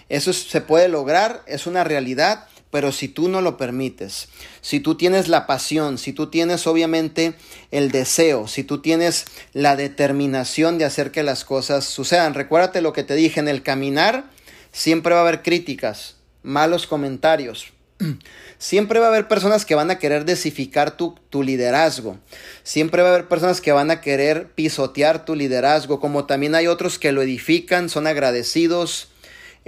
[0.07, 4.27] Eso se puede lograr, es una realidad pero si tú no lo permites,
[4.61, 7.35] si tú tienes la pasión, si tú tienes obviamente
[7.71, 12.93] el deseo, si tú tienes la determinación de hacer que las cosas sucedan, recuérdate lo
[12.93, 14.25] que te dije, en el caminar
[14.71, 17.73] siempre va a haber críticas, malos comentarios.
[18.59, 22.17] Siempre va a haber personas que van a querer desificar tu, tu, liderazgo.
[22.63, 26.67] Siempre va a haber personas que van a querer pisotear tu liderazgo, como también hay
[26.67, 29.09] otros que lo edifican, son agradecidos,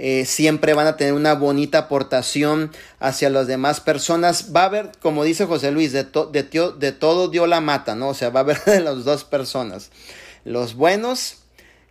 [0.02, 4.46] eh, siempre van a tener una bonita aportación hacia las demás personas.
[4.56, 8.08] Va a haber, como dice José Luis, de, de, todo dio la mata, ¿no?
[8.08, 9.90] O sea, va a haber de las dos personas.
[10.46, 11.40] Los buenos,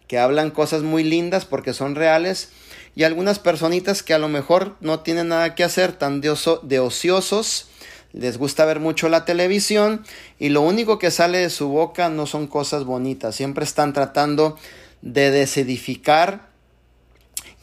[0.08, 2.50] que hablan cosas muy lindas porque son reales,
[2.96, 6.80] y algunas personitas que a lo mejor no tienen nada que hacer, tan de, de
[6.80, 7.68] ociosos,
[8.12, 10.04] les gusta ver mucho la televisión
[10.40, 14.58] y lo único que sale de su boca no son cosas bonitas, siempre están tratando
[15.04, 16.49] de desedificar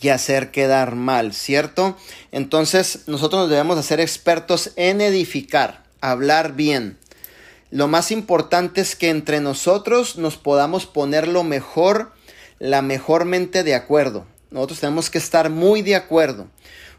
[0.00, 1.96] y hacer quedar mal, ¿cierto?
[2.32, 6.98] Entonces nosotros nos debemos hacer expertos en edificar, hablar bien.
[7.70, 12.12] Lo más importante es que entre nosotros nos podamos poner lo mejor,
[12.58, 14.26] la mejor mente de acuerdo.
[14.50, 16.46] Nosotros tenemos que estar muy de acuerdo,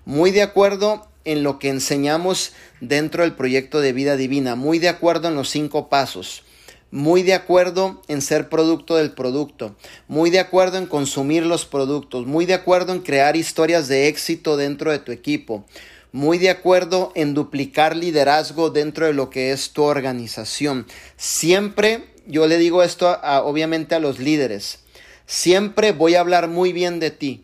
[0.05, 4.89] muy de acuerdo en lo que enseñamos dentro del proyecto de vida divina, muy de
[4.89, 6.43] acuerdo en los cinco pasos
[6.91, 9.75] muy de acuerdo en ser producto del producto,
[10.07, 14.55] muy de acuerdo en consumir los productos, muy de acuerdo en crear historias de éxito
[14.55, 15.65] dentro de tu equipo,
[16.11, 20.87] muy de acuerdo en duplicar liderazgo dentro de lo que es tu organización.
[21.17, 24.79] Siempre, yo le digo esto obviamente a los líderes,
[25.25, 27.43] siempre voy a hablar muy bien de ti.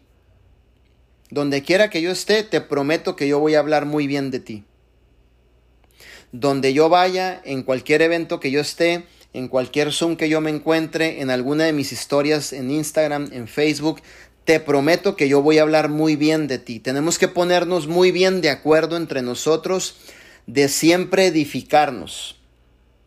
[1.30, 4.40] Donde quiera que yo esté, te prometo que yo voy a hablar muy bien de
[4.40, 4.64] ti.
[6.32, 10.52] Donde yo vaya, en cualquier evento que yo esté, en cualquier Zoom que yo me
[10.52, 14.02] encuentre, en alguna de mis historias en Instagram, en Facebook,
[14.46, 16.80] te prometo que yo voy a hablar muy bien de ti.
[16.80, 19.96] Tenemos que ponernos muy bien de acuerdo entre nosotros
[20.46, 22.40] de siempre edificarnos.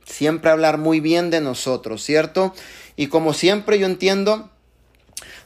[0.04, 2.54] Siempre hablar muy bien de nosotros, ¿cierto?
[2.96, 4.50] Y como siempre yo entiendo,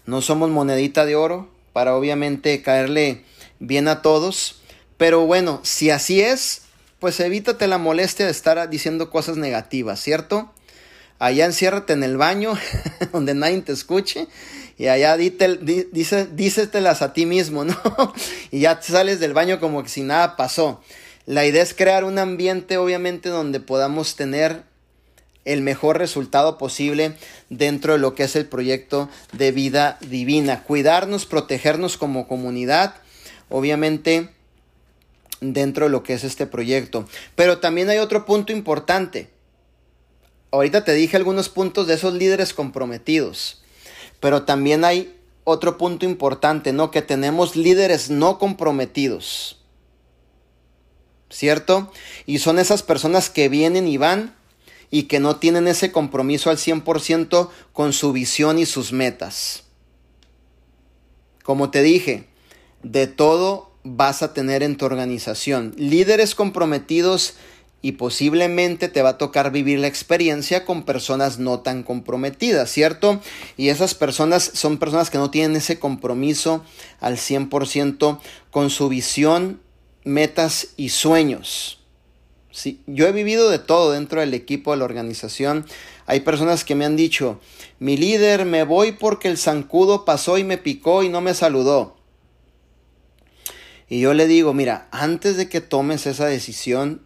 [0.06, 3.24] no somos monedita de oro para obviamente caerle
[3.58, 4.60] bien a todos.
[4.96, 6.62] Pero bueno, si así es,
[7.00, 10.52] pues evítate la molestia de estar diciendo cosas negativas, ¿cierto?
[11.20, 12.54] Allá enciérrate en el baño
[13.12, 14.26] donde nadie te escuche
[14.78, 15.58] y allá dite,
[15.92, 17.76] dice, dícetelas a ti mismo, ¿no?
[18.50, 20.80] y ya sales del baño como que si nada pasó.
[21.26, 24.62] La idea es crear un ambiente, obviamente, donde podamos tener
[25.44, 27.14] el mejor resultado posible
[27.50, 30.62] dentro de lo que es el proyecto de vida divina.
[30.62, 32.94] Cuidarnos, protegernos como comunidad,
[33.50, 34.30] obviamente,
[35.42, 37.06] dentro de lo que es este proyecto.
[37.34, 39.28] Pero también hay otro punto importante.
[40.52, 43.62] Ahorita te dije algunos puntos de esos líderes comprometidos.
[44.20, 46.90] Pero también hay otro punto importante, ¿no?
[46.90, 49.58] Que tenemos líderes no comprometidos.
[51.30, 51.92] ¿Cierto?
[52.26, 54.34] Y son esas personas que vienen y van
[54.90, 59.64] y que no tienen ese compromiso al 100% con su visión y sus metas.
[61.44, 62.28] Como te dije,
[62.82, 65.72] de todo vas a tener en tu organización.
[65.76, 67.34] Líderes comprometidos
[67.82, 73.20] y posiblemente te va a tocar vivir la experiencia con personas no tan comprometidas, ¿cierto?
[73.56, 76.64] Y esas personas son personas que no tienen ese compromiso
[77.00, 78.18] al 100%
[78.50, 79.60] con su visión,
[80.04, 81.78] metas y sueños.
[82.52, 85.64] Sí, yo he vivido de todo dentro del equipo de la organización.
[86.06, 87.40] Hay personas que me han dicho,
[87.78, 91.96] mi líder, me voy porque el zancudo pasó y me picó y no me saludó.
[93.88, 97.02] Y yo le digo, mira, antes de que tomes esa decisión,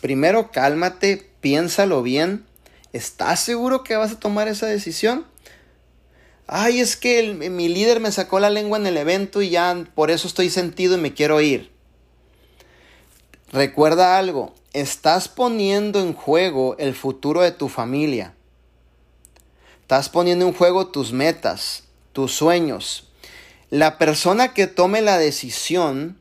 [0.00, 2.44] primero cálmate, piénsalo bien.
[2.92, 5.26] ¿Estás seguro que vas a tomar esa decisión?
[6.46, 10.10] Ay, es que mi líder me sacó la lengua en el evento y ya por
[10.10, 11.70] eso estoy sentido y me quiero ir.
[13.52, 18.34] Recuerda algo, estás poniendo en juego el futuro de tu familia.
[19.82, 23.08] Estás poniendo en juego tus metas, tus sueños.
[23.70, 26.20] La persona que tome la decisión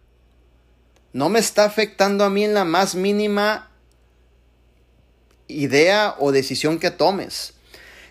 [1.14, 3.69] no me está afectando a mí en la más mínima
[5.50, 7.54] idea o decisión que tomes.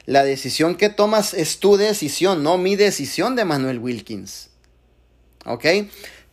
[0.05, 4.51] La decisión que tomas es tu decisión, no mi decisión de Manuel Wilkins.
[5.47, 5.65] ¿Ok?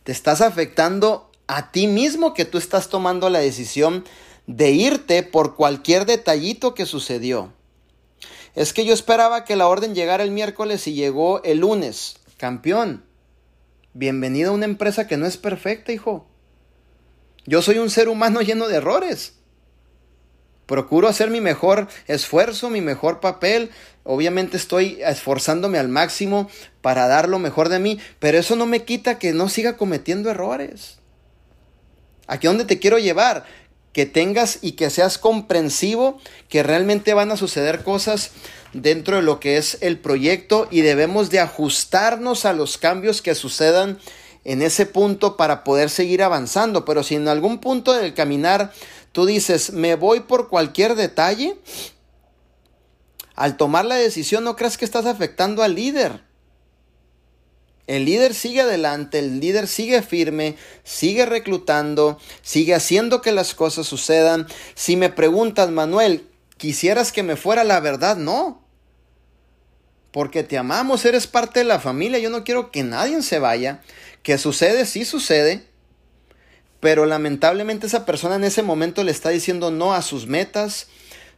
[0.02, 4.04] Te estás afectando a ti mismo que tú estás tomando la decisión
[4.46, 7.52] de irte por cualquier detallito que sucedió.
[8.54, 12.16] Es que yo esperaba que la orden llegara el miércoles y llegó el lunes.
[12.38, 13.04] Campeón,
[13.92, 16.26] bienvenido a una empresa que no es perfecta, hijo.
[17.44, 19.34] Yo soy un ser humano lleno de errores.
[20.66, 23.70] Procuro hacer mi mejor esfuerzo, mi mejor papel.
[24.02, 26.50] Obviamente estoy esforzándome al máximo
[26.82, 30.30] para dar lo mejor de mí, pero eso no me quita que no siga cometiendo
[30.30, 30.98] errores.
[32.26, 33.44] Aquí donde te quiero llevar,
[33.92, 38.32] que tengas y que seas comprensivo que realmente van a suceder cosas
[38.74, 43.34] dentro de lo que es el proyecto y debemos de ajustarnos a los cambios que
[43.34, 43.98] sucedan
[44.44, 46.84] en ese punto para poder seguir avanzando.
[46.84, 48.70] Pero si en algún punto del caminar
[49.16, 51.56] tú dices, me voy por cualquier detalle,
[53.34, 56.20] al tomar la decisión no creas que estás afectando al líder.
[57.86, 63.86] El líder sigue adelante, el líder sigue firme, sigue reclutando, sigue haciendo que las cosas
[63.86, 64.48] sucedan.
[64.74, 68.18] Si me preguntas, Manuel, ¿quisieras que me fuera la verdad?
[68.18, 68.66] No.
[70.10, 73.80] Porque te amamos, eres parte de la familia, yo no quiero que nadie se vaya.
[74.22, 75.64] Que sucede, sí sucede
[76.80, 80.88] pero lamentablemente esa persona en ese momento le está diciendo no a sus metas,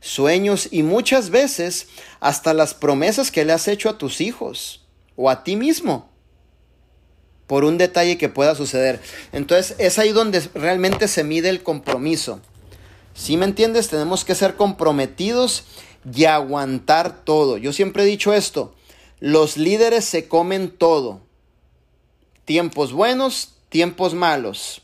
[0.00, 1.88] sueños y muchas veces
[2.20, 4.86] hasta las promesas que le has hecho a tus hijos
[5.16, 6.10] o a ti mismo
[7.46, 9.00] por un detalle que pueda suceder.
[9.32, 12.40] Entonces es ahí donde realmente se mide el compromiso.
[13.14, 15.64] Si me entiendes, tenemos que ser comprometidos
[16.14, 17.56] y aguantar todo.
[17.56, 18.74] Yo siempre he dicho esto,
[19.18, 21.22] los líderes se comen todo.
[22.44, 24.82] Tiempos buenos, tiempos malos.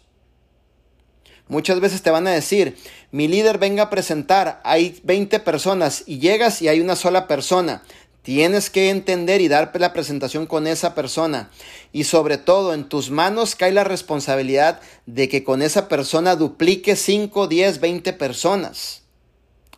[1.54, 2.76] Muchas veces te van a decir,
[3.12, 7.84] mi líder venga a presentar, hay 20 personas y llegas y hay una sola persona.
[8.22, 11.52] Tienes que entender y dar la presentación con esa persona.
[11.92, 16.96] Y sobre todo, en tus manos cae la responsabilidad de que con esa persona duplique
[16.96, 19.02] 5, 10, 20 personas.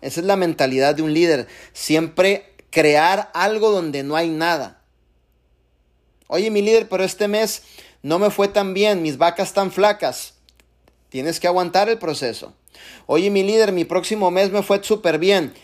[0.01, 1.47] Esa es la mentalidad de un líder.
[1.75, 4.81] Siempre crear algo donde no hay nada.
[6.27, 7.65] Oye, mi líder, pero este mes
[8.03, 10.36] no me fue tan bien, mis vacas están flacas.
[11.17, 12.53] Tienes que aguantar el proceso.
[13.07, 15.55] Oye, mi líder, mi próximo mes me fue súper bien.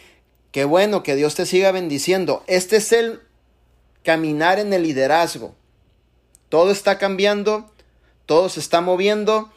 [0.51, 2.43] Qué bueno, que Dios te siga bendiciendo.
[2.47, 3.21] Este es el
[4.03, 5.55] caminar en el liderazgo.
[6.49, 7.71] Todo está cambiando,
[8.25, 9.53] todo se está moviendo.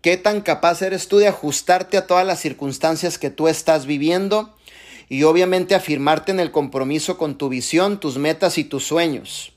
[0.00, 4.54] ¿Qué tan capaz eres tú de ajustarte a todas las circunstancias que tú estás viviendo?
[5.08, 9.54] Y obviamente afirmarte en el compromiso con tu visión, tus metas y tus sueños.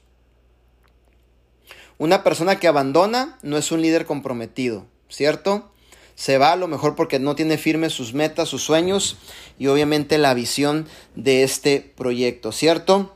[1.99, 5.71] Una persona que abandona no es un líder comprometido, ¿cierto?
[6.19, 9.15] se va a lo mejor porque no tiene firmes sus metas, sus sueños
[9.57, 10.85] y obviamente la visión
[11.15, 13.15] de este proyecto, ¿cierto?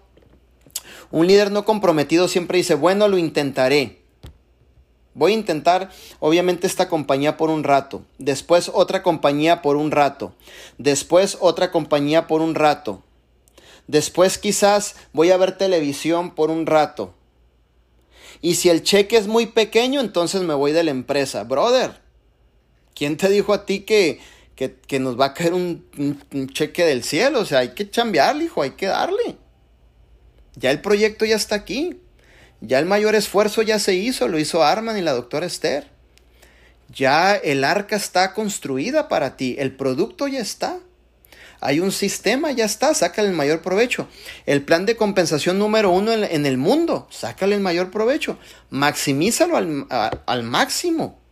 [1.12, 4.04] Un líder no comprometido siempre dice, bueno, lo intentaré.
[5.16, 5.92] Voy a intentar,
[6.22, 8.04] obviamente, esta compañía por un rato.
[8.20, 10.34] Después otra compañía por un rato.
[10.78, 13.04] Después otra compañía por un rato.
[13.86, 17.14] Después quizás voy a ver televisión por un rato.
[18.44, 21.44] Y si el cheque es muy pequeño, entonces me voy de la empresa.
[21.46, 22.04] Brother,
[22.96, 24.20] ¿Quién te dijo a ti que,
[24.56, 25.86] que, nos va a caer un,
[26.54, 27.40] cheque del cielo?
[27.40, 29.38] O sea, hay que chambearle, hijo, hay que darle.
[30.56, 32.00] Ya el proyecto ya está aquí.
[32.62, 35.88] Ya el mayor esfuerzo ya se hizo, lo hizo Arman y la doctora Esther.
[36.90, 40.80] Ya el arca está construida para ti, el producto ya está.
[41.66, 44.08] Hay un sistema, ya está, sácale el mayor provecho.
[44.46, 48.38] El plan de compensación número uno en, el mundo, sácale el mayor provecho.
[48.70, 49.88] Maximízalo al,
[50.26, 51.24] al máximo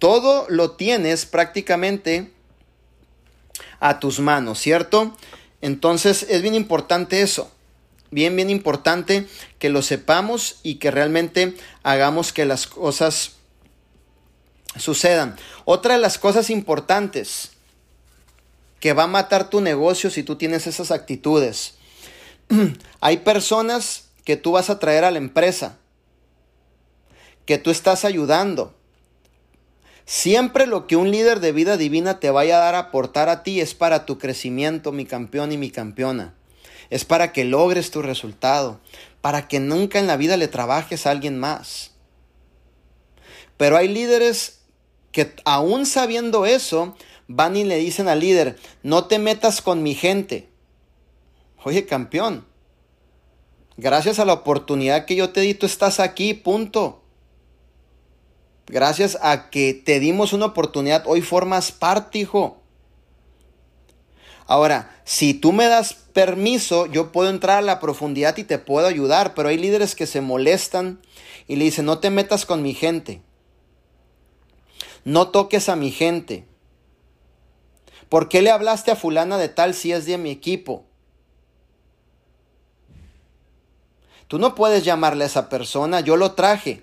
[0.00, 2.32] todo lo tienes prácticamente
[3.78, 5.14] a tus manos, ¿cierto?
[5.60, 7.52] Entonces es bien importante eso.
[8.10, 9.28] Bien, bien importante
[9.60, 11.54] que lo sepamos y que realmente
[11.84, 13.32] hagamos que las cosas
[14.76, 15.36] sucedan.
[15.64, 17.52] Otra de las cosas importantes
[18.80, 21.74] que va a matar tu negocio si tú tienes esas actitudes.
[23.00, 25.78] Hay personas que tú vas a traer a la empresa,
[27.46, 28.74] que tú estás ayudando,
[30.12, 33.44] Siempre lo que un líder de vida divina te vaya a dar a aportar a
[33.44, 36.34] ti es para tu crecimiento, mi campeón y mi campeona.
[36.90, 38.80] Es para que logres tu resultado,
[39.20, 41.92] para que nunca en la vida le trabajes a alguien más.
[43.56, 44.62] Pero hay líderes
[45.12, 46.96] que aún sabiendo eso,
[47.30, 50.48] van y le dicen al líder, no te metas con mi gente.
[51.62, 52.44] Oye, campeón,
[53.76, 57.04] gracias a la oportunidad que yo te di, tú estás aquí, punto.
[58.66, 62.60] Gracias a que te dimos una oportunidad, hoy formas parte, hijo.
[64.46, 68.88] Ahora, si tú me das permiso, yo puedo entrar a la profundidad y te puedo
[68.88, 71.00] ayudar, pero hay líderes que se molestan
[71.46, 73.22] y le dicen, no te metas con mi gente.
[75.04, 76.49] No toques a mi gente.
[78.10, 80.84] ¿Por qué le hablaste a fulana de tal si es de mi equipo?
[84.26, 86.82] Tú no puedes llamarle a esa persona, yo lo traje.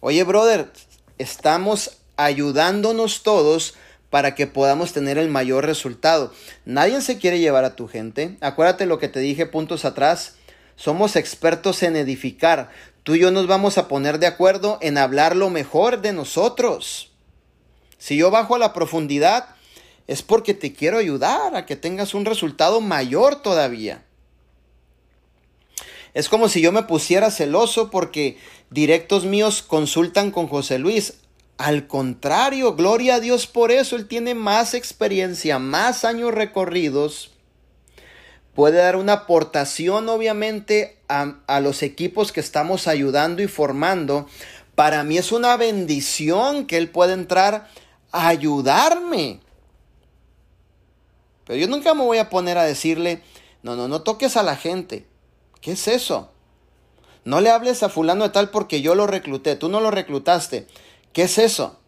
[0.00, 0.72] Oye, brother,
[1.18, 3.74] estamos ayudándonos todos
[4.10, 6.32] para que podamos tener el mayor resultado.
[6.64, 8.36] Nadie se quiere llevar a tu gente.
[8.40, 10.34] Acuérdate lo que te dije puntos atrás.
[10.74, 12.70] Somos expertos en edificar.
[13.04, 17.13] Tú y yo nos vamos a poner de acuerdo en hablar lo mejor de nosotros.
[18.04, 19.46] Si yo bajo a la profundidad,
[20.06, 24.04] es porque te quiero ayudar a que tengas un resultado mayor todavía.
[26.12, 28.36] Es como si yo me pusiera celoso porque
[28.68, 31.14] directos míos consultan con José Luis.
[31.56, 33.96] Al contrario, gloria a Dios por eso.
[33.96, 37.32] Él tiene más experiencia, más años recorridos.
[38.54, 44.28] Puede dar una aportación, obviamente, a, a los equipos que estamos ayudando y formando.
[44.74, 47.70] Para mí es una bendición que Él pueda entrar
[48.14, 49.40] ayudarme.
[51.44, 53.22] Pero yo nunca me voy a poner a decirle,
[53.62, 55.06] no, no, no toques a la gente.
[55.60, 56.30] ¿Qué es eso?
[57.24, 60.66] No le hables a fulano de tal porque yo lo recluté, tú no lo reclutaste.
[61.12, 61.78] ¿Qué es eso?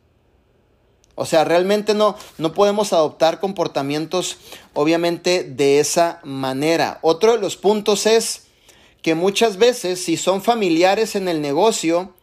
[1.15, 4.36] O sea, realmente no, no podemos adoptar comportamientos
[4.74, 6.98] obviamente de esa manera.
[7.03, 8.47] Otro de los puntos es
[9.01, 12.15] que muchas veces si son familiares en el negocio,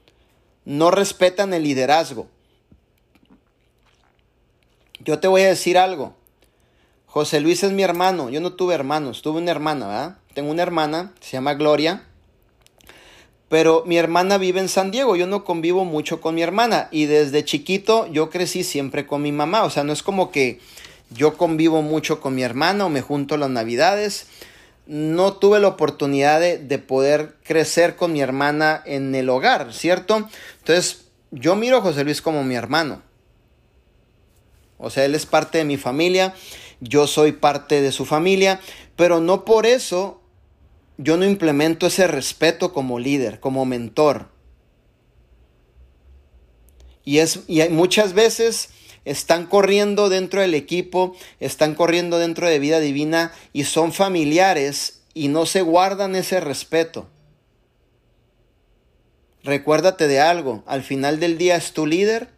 [0.65, 2.27] no respetan el liderazgo.
[5.03, 6.15] Yo te voy a decir algo.
[7.07, 8.29] José Luis es mi hermano.
[8.29, 10.17] Yo no tuve hermanos, tuve una hermana, ¿verdad?
[10.33, 12.03] Tengo una hermana, se llama Gloria.
[13.49, 17.05] Pero mi hermana vive en San Diego, yo no convivo mucho con mi hermana y
[17.05, 20.59] desde chiquito yo crecí siempre con mi mamá, o sea, no es como que
[21.11, 24.25] Yo convivo mucho con mi hermana o me junto las navidades.
[24.87, 30.27] No tuve la oportunidad de, de poder crecer con mi hermana en el hogar, ¿cierto?
[30.59, 33.03] Entonces, yo miro a José Luis como mi hermano.
[34.83, 36.33] O sea, él es parte de mi familia,
[36.81, 38.59] yo soy parte de su familia,
[38.95, 40.21] pero no por eso
[40.97, 44.27] yo no implemento ese respeto como líder, como mentor.
[47.05, 48.69] Y, es, y muchas veces
[49.05, 55.29] están corriendo dentro del equipo, están corriendo dentro de vida divina y son familiares y
[55.29, 57.09] no se guardan ese respeto.
[59.43, 62.29] Recuérdate de algo, al final del día es tu líder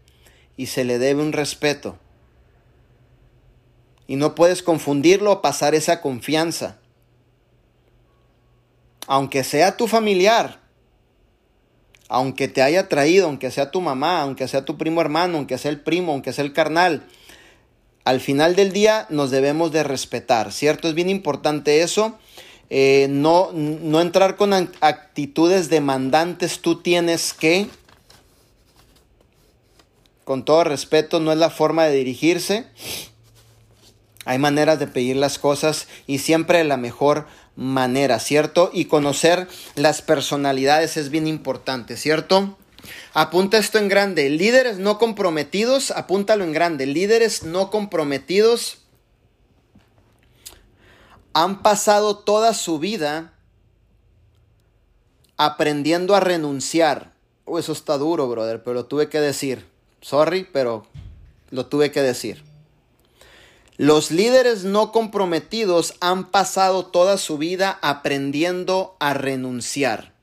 [0.58, 2.00] y se le debe un respeto.
[4.08, 6.78] Y no puedes confundirlo o pasar esa confianza.
[9.08, 10.62] Aunque sea tu familiar,
[12.08, 15.72] aunque te haya traído, aunque sea tu mamá, aunque sea tu primo hermano, aunque sea
[15.72, 17.08] el primo, aunque sea el carnal,
[18.04, 20.88] al final del día nos debemos de respetar, ¿cierto?
[20.88, 22.18] Es bien importante eso.
[22.70, 27.68] Eh, no, no entrar con actitudes demandantes, tú tienes que,
[30.24, 32.68] con todo respeto, no es la forma de dirigirse.
[34.26, 38.70] Hay maneras de pedir las cosas y siempre de la mejor manera, ¿cierto?
[38.74, 42.58] Y conocer las personalidades es bien importante, ¿cierto?
[43.14, 44.30] Apunta esto en grande.
[44.30, 46.86] Líderes no comprometidos, apúntalo en grande.
[46.86, 48.80] Líderes no comprometidos
[51.34, 53.34] han pasado toda su vida
[55.38, 57.14] aprendiendo a renunciar.
[57.46, 59.66] Oh, eso está duro, brother, pero lo tuve que decir.
[60.02, 60.88] Sorry, pero
[61.52, 62.44] lo tuve que decir.
[63.78, 70.14] Los líderes no comprometidos han pasado toda su vida aprendiendo a renunciar.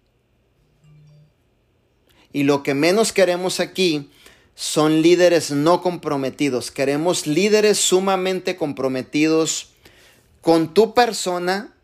[2.32, 4.10] Y lo que menos queremos aquí
[4.54, 6.70] son líderes no comprometidos.
[6.70, 9.68] Queremos líderes sumamente comprometidos
[10.40, 11.74] con tu persona,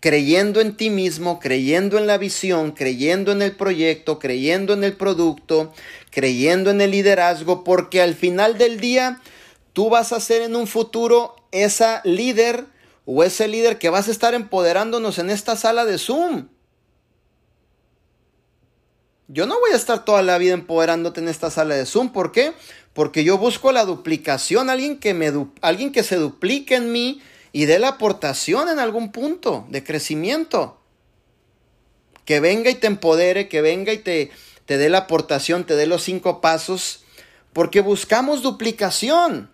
[0.00, 4.94] creyendo en ti mismo, creyendo en la visión, creyendo en el proyecto, creyendo en el
[4.94, 5.72] producto,
[6.10, 9.20] creyendo en el liderazgo, porque al final del día
[9.74, 12.64] tú vas a ser en un futuro esa líder
[13.04, 16.48] o ese líder que vas a estar empoderándonos en esta sala de Zoom.
[19.28, 22.12] Yo no voy a estar toda la vida empoderándote en esta sala de Zoom.
[22.12, 22.52] ¿Por qué?
[22.92, 27.20] Porque yo busco la duplicación, alguien que, me, alguien que se duplique en mí
[27.50, 30.80] y dé la aportación en algún punto de crecimiento.
[32.24, 34.30] Que venga y te empodere, que venga y te,
[34.66, 37.04] te dé la aportación, te dé los cinco pasos,
[37.52, 39.53] porque buscamos duplicación.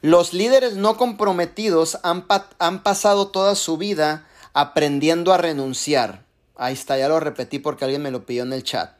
[0.00, 2.26] Los líderes no comprometidos han,
[2.58, 6.24] han, pasado toda su vida aprendiendo a renunciar.
[6.56, 8.96] Ahí está, ya lo repetí porque alguien me lo pidió en el chat.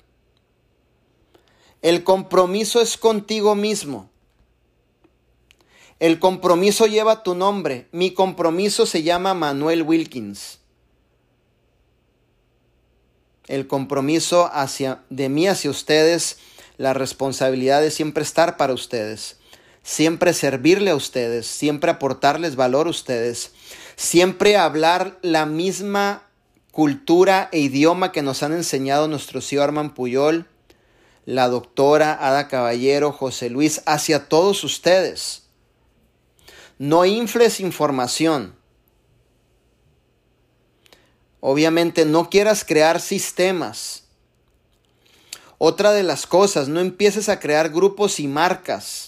[1.82, 4.10] El compromiso es contigo mismo.
[6.00, 7.88] El compromiso lleva tu nombre.
[7.92, 10.58] Mi compromiso se llama Manuel Wilkins.
[13.46, 16.38] El compromiso hacia, de mí hacia ustedes,
[16.76, 19.38] la responsabilidad de siempre estar para ustedes
[19.88, 23.52] siempre servirle a ustedes, siempre aportarles valor a ustedes,
[23.96, 26.24] siempre hablar la misma
[26.72, 30.46] cultura e idioma que nos han enseñado nuestro señor Arman Puyol,
[31.24, 35.44] la doctora Ada Caballero, José Luis, hacia todos ustedes.
[36.76, 38.54] No infles información.
[41.40, 44.04] Obviamente no quieras crear sistemas.
[45.56, 49.07] Otra de las cosas, no empieces a crear grupos y marcas.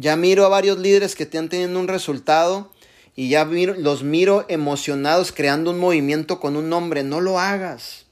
[0.00, 2.72] Ya miro a varios líderes que están teniendo un resultado
[3.14, 7.02] y ya los miro emocionados creando un movimiento con un nombre.
[7.02, 8.06] No lo hagas.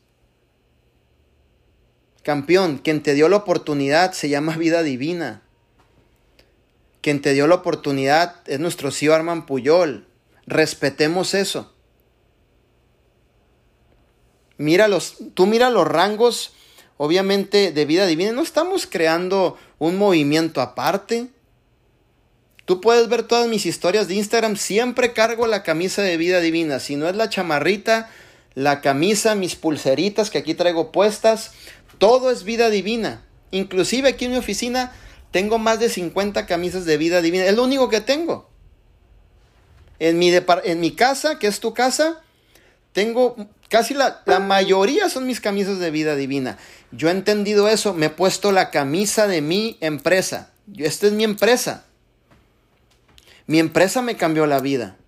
[2.22, 5.40] Campeón, quien te dio la oportunidad se llama vida divina.
[7.00, 10.06] Quien te dio la oportunidad es nuestro CEO Arman Puyol.
[10.46, 11.72] Respetemos eso.
[14.58, 16.52] Mira los, tú mira los rangos,
[16.98, 18.32] obviamente, de vida divina.
[18.32, 21.30] No estamos creando un movimiento aparte.
[22.68, 24.56] Tú puedes ver todas mis historias de Instagram.
[24.56, 26.80] Siempre cargo la camisa de vida divina.
[26.80, 28.10] Si no es la chamarrita,
[28.52, 31.52] la camisa, mis pulseritas que aquí traigo puestas.
[31.96, 33.24] Todo es vida divina.
[33.52, 34.92] Inclusive aquí en mi oficina
[35.30, 37.46] tengo más de 50 camisas de vida divina.
[37.46, 38.50] Es lo único que tengo.
[39.98, 42.20] En mi, en mi casa, que es tu casa,
[42.92, 46.58] tengo casi la, la mayoría son mis camisas de vida divina.
[46.92, 47.94] Yo he entendido eso.
[47.94, 50.50] Me he puesto la camisa de mi empresa.
[50.76, 51.86] Esta es mi empresa.
[53.48, 54.98] Mi empresa me cambió la vida.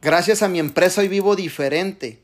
[0.00, 2.22] Gracias a mi empresa hoy vivo diferente.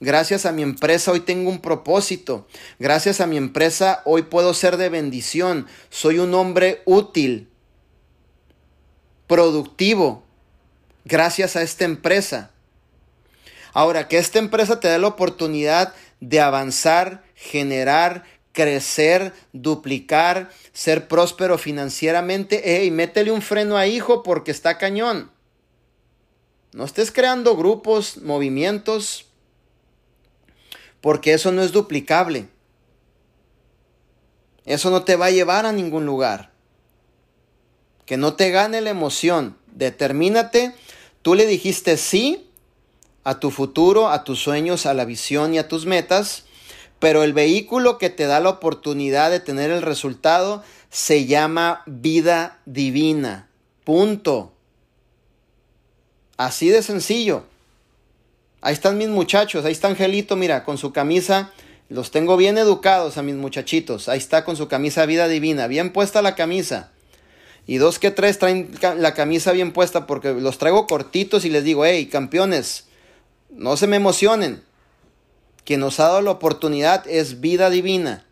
[0.00, 2.46] Gracias a mi empresa hoy tengo un propósito.
[2.78, 5.66] Gracias a mi empresa hoy puedo ser de bendición.
[5.88, 7.48] Soy un hombre útil,
[9.26, 10.24] productivo,
[11.06, 12.50] gracias a esta empresa.
[13.72, 18.24] Ahora, que esta empresa te dé la oportunidad de avanzar, generar,
[18.60, 25.30] crecer, duplicar, ser próspero financieramente, hey, métele un freno a hijo porque está cañón.
[26.72, 29.24] No estés creando grupos, movimientos,
[31.00, 32.48] porque eso no es duplicable.
[34.66, 36.52] Eso no te va a llevar a ningún lugar.
[38.04, 39.56] Que no te gane la emoción.
[39.68, 40.74] Determínate.
[41.22, 42.46] Tú le dijiste sí
[43.24, 46.44] a tu futuro, a tus sueños, a la visión y a tus metas.
[47.00, 52.60] Pero el vehículo que te da la oportunidad de tener el resultado se llama vida
[52.66, 53.48] divina.
[53.84, 54.52] Punto.
[56.36, 57.44] Así de sencillo.
[58.60, 61.50] Ahí están mis muchachos, ahí está Angelito, mira, con su camisa.
[61.88, 64.08] Los tengo bien educados a mis muchachitos.
[64.08, 66.92] Ahí está con su camisa vida divina, bien puesta la camisa.
[67.66, 71.64] Y dos que tres traen la camisa bien puesta porque los traigo cortitos y les
[71.64, 72.84] digo, hey, campeones,
[73.50, 74.62] no se me emocionen.
[75.64, 78.24] Quien nos ha dado la oportunidad es vida divina.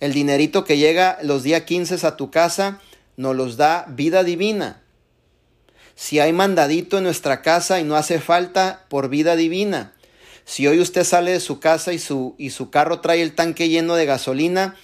[0.00, 2.80] El dinerito que llega los días 15 a tu casa
[3.16, 4.82] nos los da vida divina
[5.94, 9.92] si hay mandadito en nuestra casa y no hace falta por vida divina.
[10.44, 13.68] Si hoy usted sale de su casa y su, y su carro trae el tanque
[13.68, 14.76] lleno de gasolina,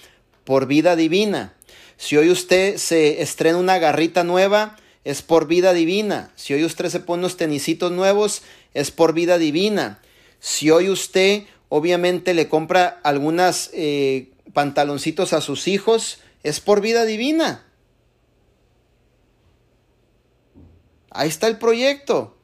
[0.45, 1.53] por vida divina.
[1.97, 6.31] Si hoy usted se estrena una garrita nueva, es por vida divina.
[6.35, 8.41] Si hoy usted se pone unos tenisitos nuevos,
[8.73, 9.99] es por vida divina.
[10.39, 17.05] Si hoy usted obviamente le compra algunas eh, pantaloncitos a sus hijos, es por vida
[17.05, 17.65] divina.
[21.11, 22.35] Ahí está el proyecto.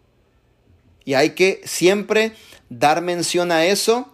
[1.04, 2.34] Y hay que siempre
[2.70, 4.12] dar mención a eso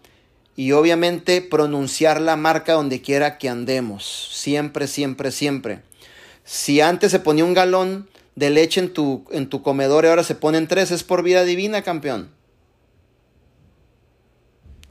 [0.56, 4.30] y obviamente pronunciar la marca donde quiera que andemos.
[4.34, 5.82] Siempre, siempre, siempre.
[6.44, 10.24] Si antes se ponía un galón de leche en tu, en tu comedor y ahora
[10.24, 12.30] se ponen tres, es por vida divina, campeón.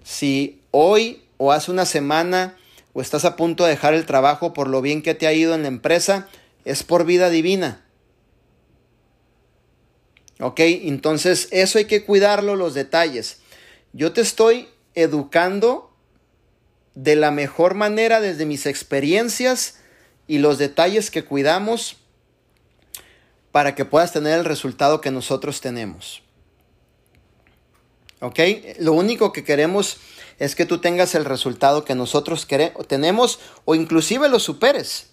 [0.03, 2.57] Si hoy o hace una semana
[2.93, 5.55] o estás a punto de dejar el trabajo por lo bien que te ha ido
[5.55, 6.29] en la empresa,
[6.65, 7.85] es por vida divina.
[10.41, 10.61] ¿Ok?
[10.61, 13.41] Entonces eso hay que cuidarlo, los detalles.
[13.93, 15.93] Yo te estoy educando
[16.95, 19.79] de la mejor manera desde mis experiencias
[20.27, 21.97] y los detalles que cuidamos
[23.53, 26.23] para que puedas tener el resultado que nosotros tenemos.
[28.21, 28.39] ¿Ok?
[28.79, 29.99] Lo único que queremos
[30.39, 32.47] es que tú tengas el resultado que nosotros
[32.87, 35.11] tenemos o inclusive lo superes.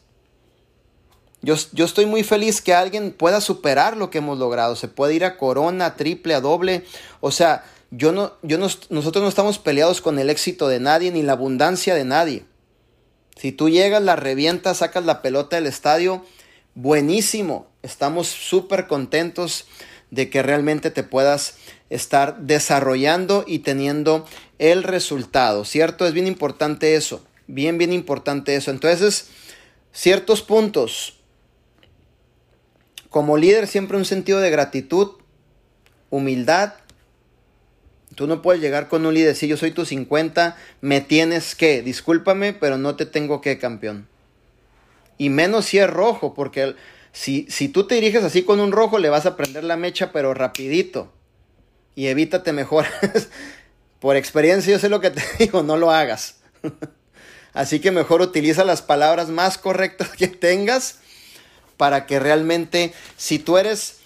[1.42, 1.56] Yo,
[1.86, 4.76] estoy muy feliz que alguien pueda superar lo que hemos logrado.
[4.76, 6.84] Se puede ir a corona, triple, a doble.
[7.22, 11.24] O sea, yo no, yo nosotros no estamos peleados con el éxito de nadie ni
[11.24, 12.46] la abundancia de nadie.
[13.36, 16.26] Si tú llegas, la revientas, sacas la pelota del estadio,
[16.74, 17.68] buenísimo.
[17.84, 19.68] Estamos súper contentos
[20.10, 21.56] de que realmente te puedas
[21.90, 24.26] estar desarrollando y teniendo
[24.60, 26.06] el resultado, ¿cierto?
[26.06, 28.72] Es bien importante eso, bien, bien importante eso.
[28.72, 29.30] Entonces,
[29.92, 31.18] ciertos puntos
[33.10, 35.14] como líder siempre un sentido de gratitud,
[36.10, 36.74] humildad.
[38.16, 41.82] Tú no puedes llegar con un líder, si yo soy tu 50, me tienes que,
[41.82, 44.08] discúlpame, pero no te tengo que, campeón.
[45.18, 46.76] Y menos si es rojo, porque
[47.12, 50.12] si, si tú te diriges así con un rojo, le vas a prender la mecha,
[50.12, 51.12] pero rapidito.
[51.98, 52.86] Y evítate mejor.
[54.00, 56.36] Por experiencia yo sé lo que te digo, no lo hagas.
[57.54, 61.00] Así que mejor utiliza las palabras más correctas que tengas
[61.76, 63.98] para que realmente, si tú eres,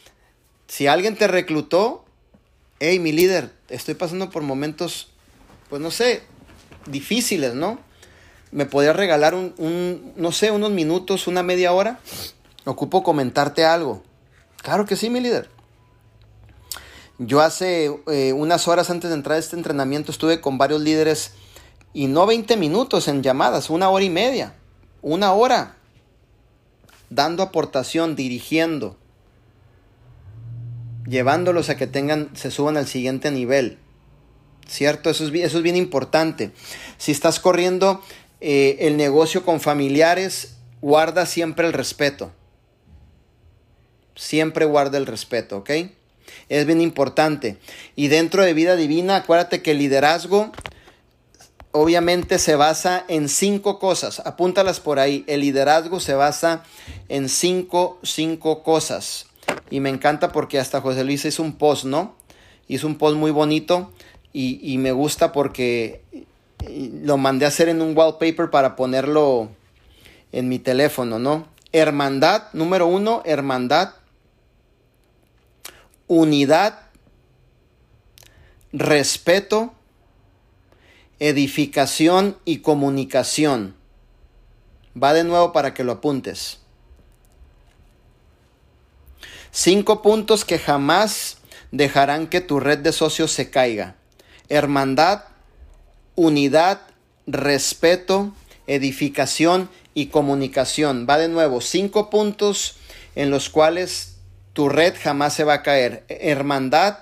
[0.69, 2.05] si alguien te reclutó,
[2.79, 5.09] hey, mi líder, estoy pasando por momentos,
[5.69, 6.23] pues no sé,
[6.85, 7.77] difíciles, ¿no?
[8.51, 11.99] ¿Me podrías regalar un, no sé, unos minutos, una media hora?
[12.63, 14.01] Ocupo comentarte algo.
[14.61, 15.49] Claro que sí, mi líder.
[17.23, 21.33] Yo hace eh, unas horas antes de entrar a este entrenamiento estuve con varios líderes
[21.93, 24.55] y no 20 minutos en llamadas, una hora y media,
[25.03, 25.77] una hora
[27.11, 28.97] dando aportación, dirigiendo,
[31.05, 33.77] llevándolos a que tengan, se suban al siguiente nivel.
[34.67, 35.11] ¿Cierto?
[35.11, 36.51] Eso es, eso es bien importante.
[36.97, 38.01] Si estás corriendo
[38.39, 42.31] eh, el negocio con familiares, guarda siempre el respeto.
[44.15, 45.69] Siempre guarda el respeto, ¿ok?
[46.49, 47.57] Es bien importante.
[47.95, 50.51] Y dentro de vida divina, acuérdate que el liderazgo
[51.71, 54.21] obviamente se basa en cinco cosas.
[54.25, 55.23] Apúntalas por ahí.
[55.27, 56.63] El liderazgo se basa
[57.09, 59.27] en cinco, cinco cosas.
[59.69, 62.15] Y me encanta porque hasta José Luis hizo un post, ¿no?
[62.67, 63.91] Hizo un post muy bonito
[64.33, 66.01] y, me gusta porque
[67.03, 69.49] lo mandé a hacer en un wallpaper para ponerlo
[70.31, 71.47] en mi teléfono, ¿no?
[71.73, 73.93] Hermandad, número uno, hermandad,
[76.13, 76.77] unidad,
[78.73, 79.73] respeto,
[81.19, 83.77] edificación y comunicación.
[85.01, 86.59] Va de nuevo para que lo apuntes.
[89.51, 91.37] Cinco puntos que jamás
[91.71, 93.95] dejarán que tu red de socios se caiga.
[94.49, 95.23] Hermandad,
[96.15, 96.81] unidad,
[97.25, 98.35] respeto,
[98.67, 101.07] edificación y comunicación.
[101.09, 102.75] Va de nuevo, cinco puntos
[103.15, 104.10] en los cuales
[104.53, 106.03] tu red jamás se va a caer.
[106.09, 106.97] Hermandad,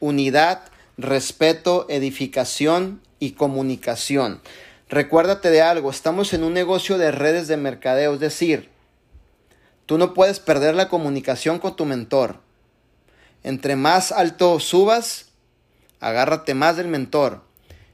[0.00, 0.62] unidad,
[0.96, 4.40] respeto, edificación y comunicación.
[4.88, 8.68] Recuérdate de algo, estamos en un negocio de redes de mercadeo, es decir,
[9.86, 12.40] tú no puedes perder la comunicación con tu mentor.
[13.42, 15.26] Entre más alto subas,
[16.00, 17.42] agárrate más del mentor.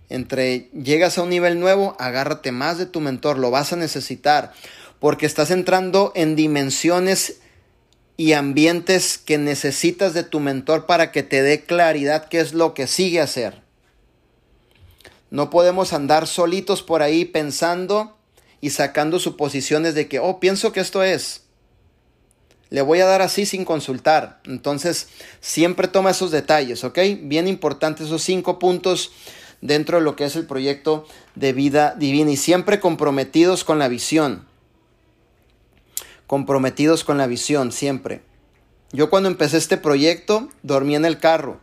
[0.08, 4.52] Entre llegas a un nivel nuevo, agárrate más de tu mentor, lo vas a necesitar,
[4.98, 7.40] porque estás entrando en dimensiones
[8.20, 12.74] y ambientes que necesitas de tu mentor para que te dé claridad qué es lo
[12.74, 13.62] que sigue hacer.
[15.30, 18.18] No podemos andar solitos por ahí pensando
[18.60, 21.44] y sacando suposiciones de que, oh, pienso que esto es.
[22.68, 24.42] Le voy a dar así sin consultar.
[24.44, 25.08] Entonces,
[25.40, 26.98] siempre toma esos detalles, ¿ok?
[27.22, 29.12] Bien importantes esos cinco puntos
[29.62, 31.06] dentro de lo que es el proyecto
[31.36, 34.49] de vida divina y siempre comprometidos con la visión.
[36.30, 38.22] Comprometidos con la visión, siempre.
[38.92, 41.60] Yo cuando empecé este proyecto dormí en el carro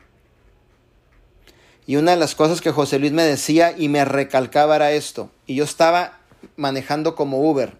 [1.85, 5.31] y una de las cosas que José Luis me decía y me recalcaba era esto.
[5.45, 6.19] Y yo estaba
[6.57, 7.77] manejando como Uber.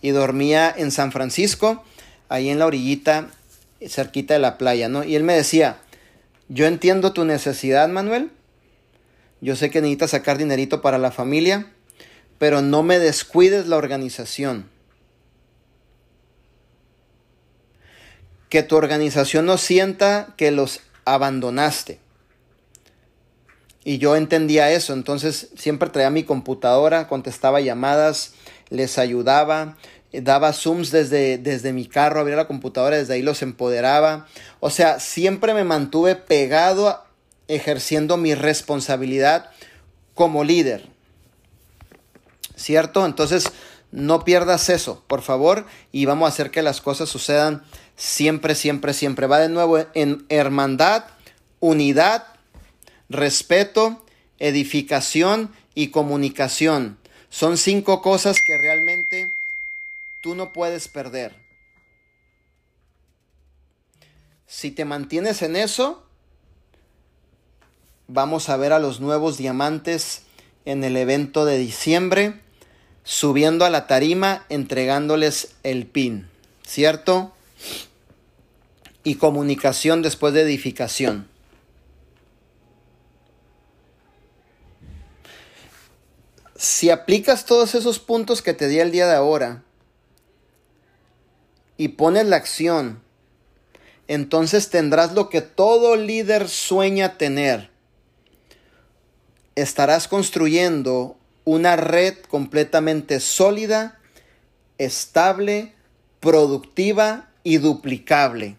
[0.00, 1.84] Y dormía en San Francisco,
[2.30, 3.28] ahí en la orillita,
[3.86, 5.04] cerquita de la playa, ¿no?
[5.04, 5.76] Y él me decía,
[6.48, 8.30] yo entiendo tu necesidad, Manuel.
[9.42, 11.70] Yo sé que necesitas sacar dinerito para la familia,
[12.38, 14.74] pero no me descuides la organización.
[18.48, 22.00] Que tu organización no sienta que los abandonaste.
[23.84, 28.32] Y yo entendía eso, entonces siempre traía mi computadora, contestaba llamadas,
[28.68, 29.76] les ayudaba,
[30.12, 34.26] daba zooms desde, desde mi carro, abría la computadora, desde ahí los empoderaba.
[34.58, 37.04] O sea, siempre me mantuve pegado
[37.48, 39.50] ejerciendo mi responsabilidad
[40.14, 40.88] como líder.
[42.56, 43.06] ¿Cierto?
[43.06, 43.52] Entonces,
[43.92, 47.62] no pierdas eso, por favor, y vamos a hacer que las cosas sucedan
[47.96, 49.26] siempre, siempre, siempre.
[49.26, 51.04] Va de nuevo en hermandad,
[51.60, 52.36] unidad
[53.08, 54.04] respeto,
[54.38, 56.98] edificación y comunicación.
[57.28, 59.32] Son cinco cosas que realmente
[60.22, 61.34] tú no puedes perder.
[64.46, 66.04] Si te mantienes en eso,
[68.06, 70.22] vamos a ver a los nuevos diamantes
[70.64, 72.40] en el evento de diciembre,
[73.04, 76.28] subiendo a la tarima, entregándoles el pin,
[76.64, 77.35] ¿cierto?
[79.04, 81.28] Y comunicación después de edificación.
[86.56, 89.62] si aplicas todos esos puntos que te di el día de ahora
[91.76, 93.02] y pones la acción,
[94.08, 97.70] entonces tendrás lo que todo líder sueña tener.
[99.54, 103.98] Estarás construyendo una red completamente sólida,
[104.78, 105.74] estable,
[106.20, 108.56] productiva y duplicable.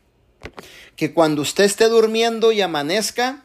[0.95, 3.43] Que cuando usted esté durmiendo y amanezca,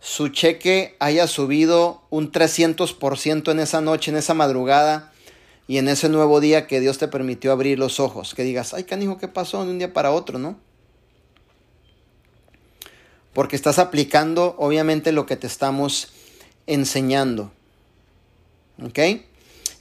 [0.00, 5.12] su cheque haya subido un 300% en esa noche, en esa madrugada
[5.66, 8.34] y en ese nuevo día que Dios te permitió abrir los ojos.
[8.34, 10.58] Que digas, ay canijo, ¿qué pasó de un día para otro, no?
[13.34, 16.08] Porque estás aplicando obviamente lo que te estamos
[16.66, 17.52] enseñando.
[18.82, 18.98] ¿Ok?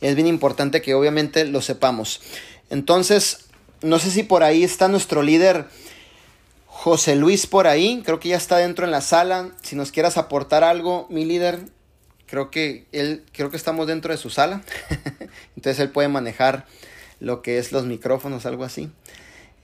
[0.02, 2.20] Es bien importante que obviamente lo sepamos.
[2.70, 3.47] Entonces,
[3.82, 5.68] no sé si por ahí está nuestro líder
[6.66, 9.52] José Luis por ahí, creo que ya está dentro en la sala.
[9.64, 11.60] Si nos quieras aportar algo, mi líder,
[12.28, 14.62] creo que él, creo que estamos dentro de su sala.
[15.56, 16.66] Entonces él puede manejar
[17.20, 18.92] lo que es los micrófonos, algo así.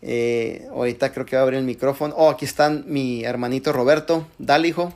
[0.02, 2.16] Eh, ahorita creo que va a abrir el micrófono.
[2.18, 4.28] Oh, aquí está mi hermanito Roberto.
[4.40, 4.92] Dale, hijo.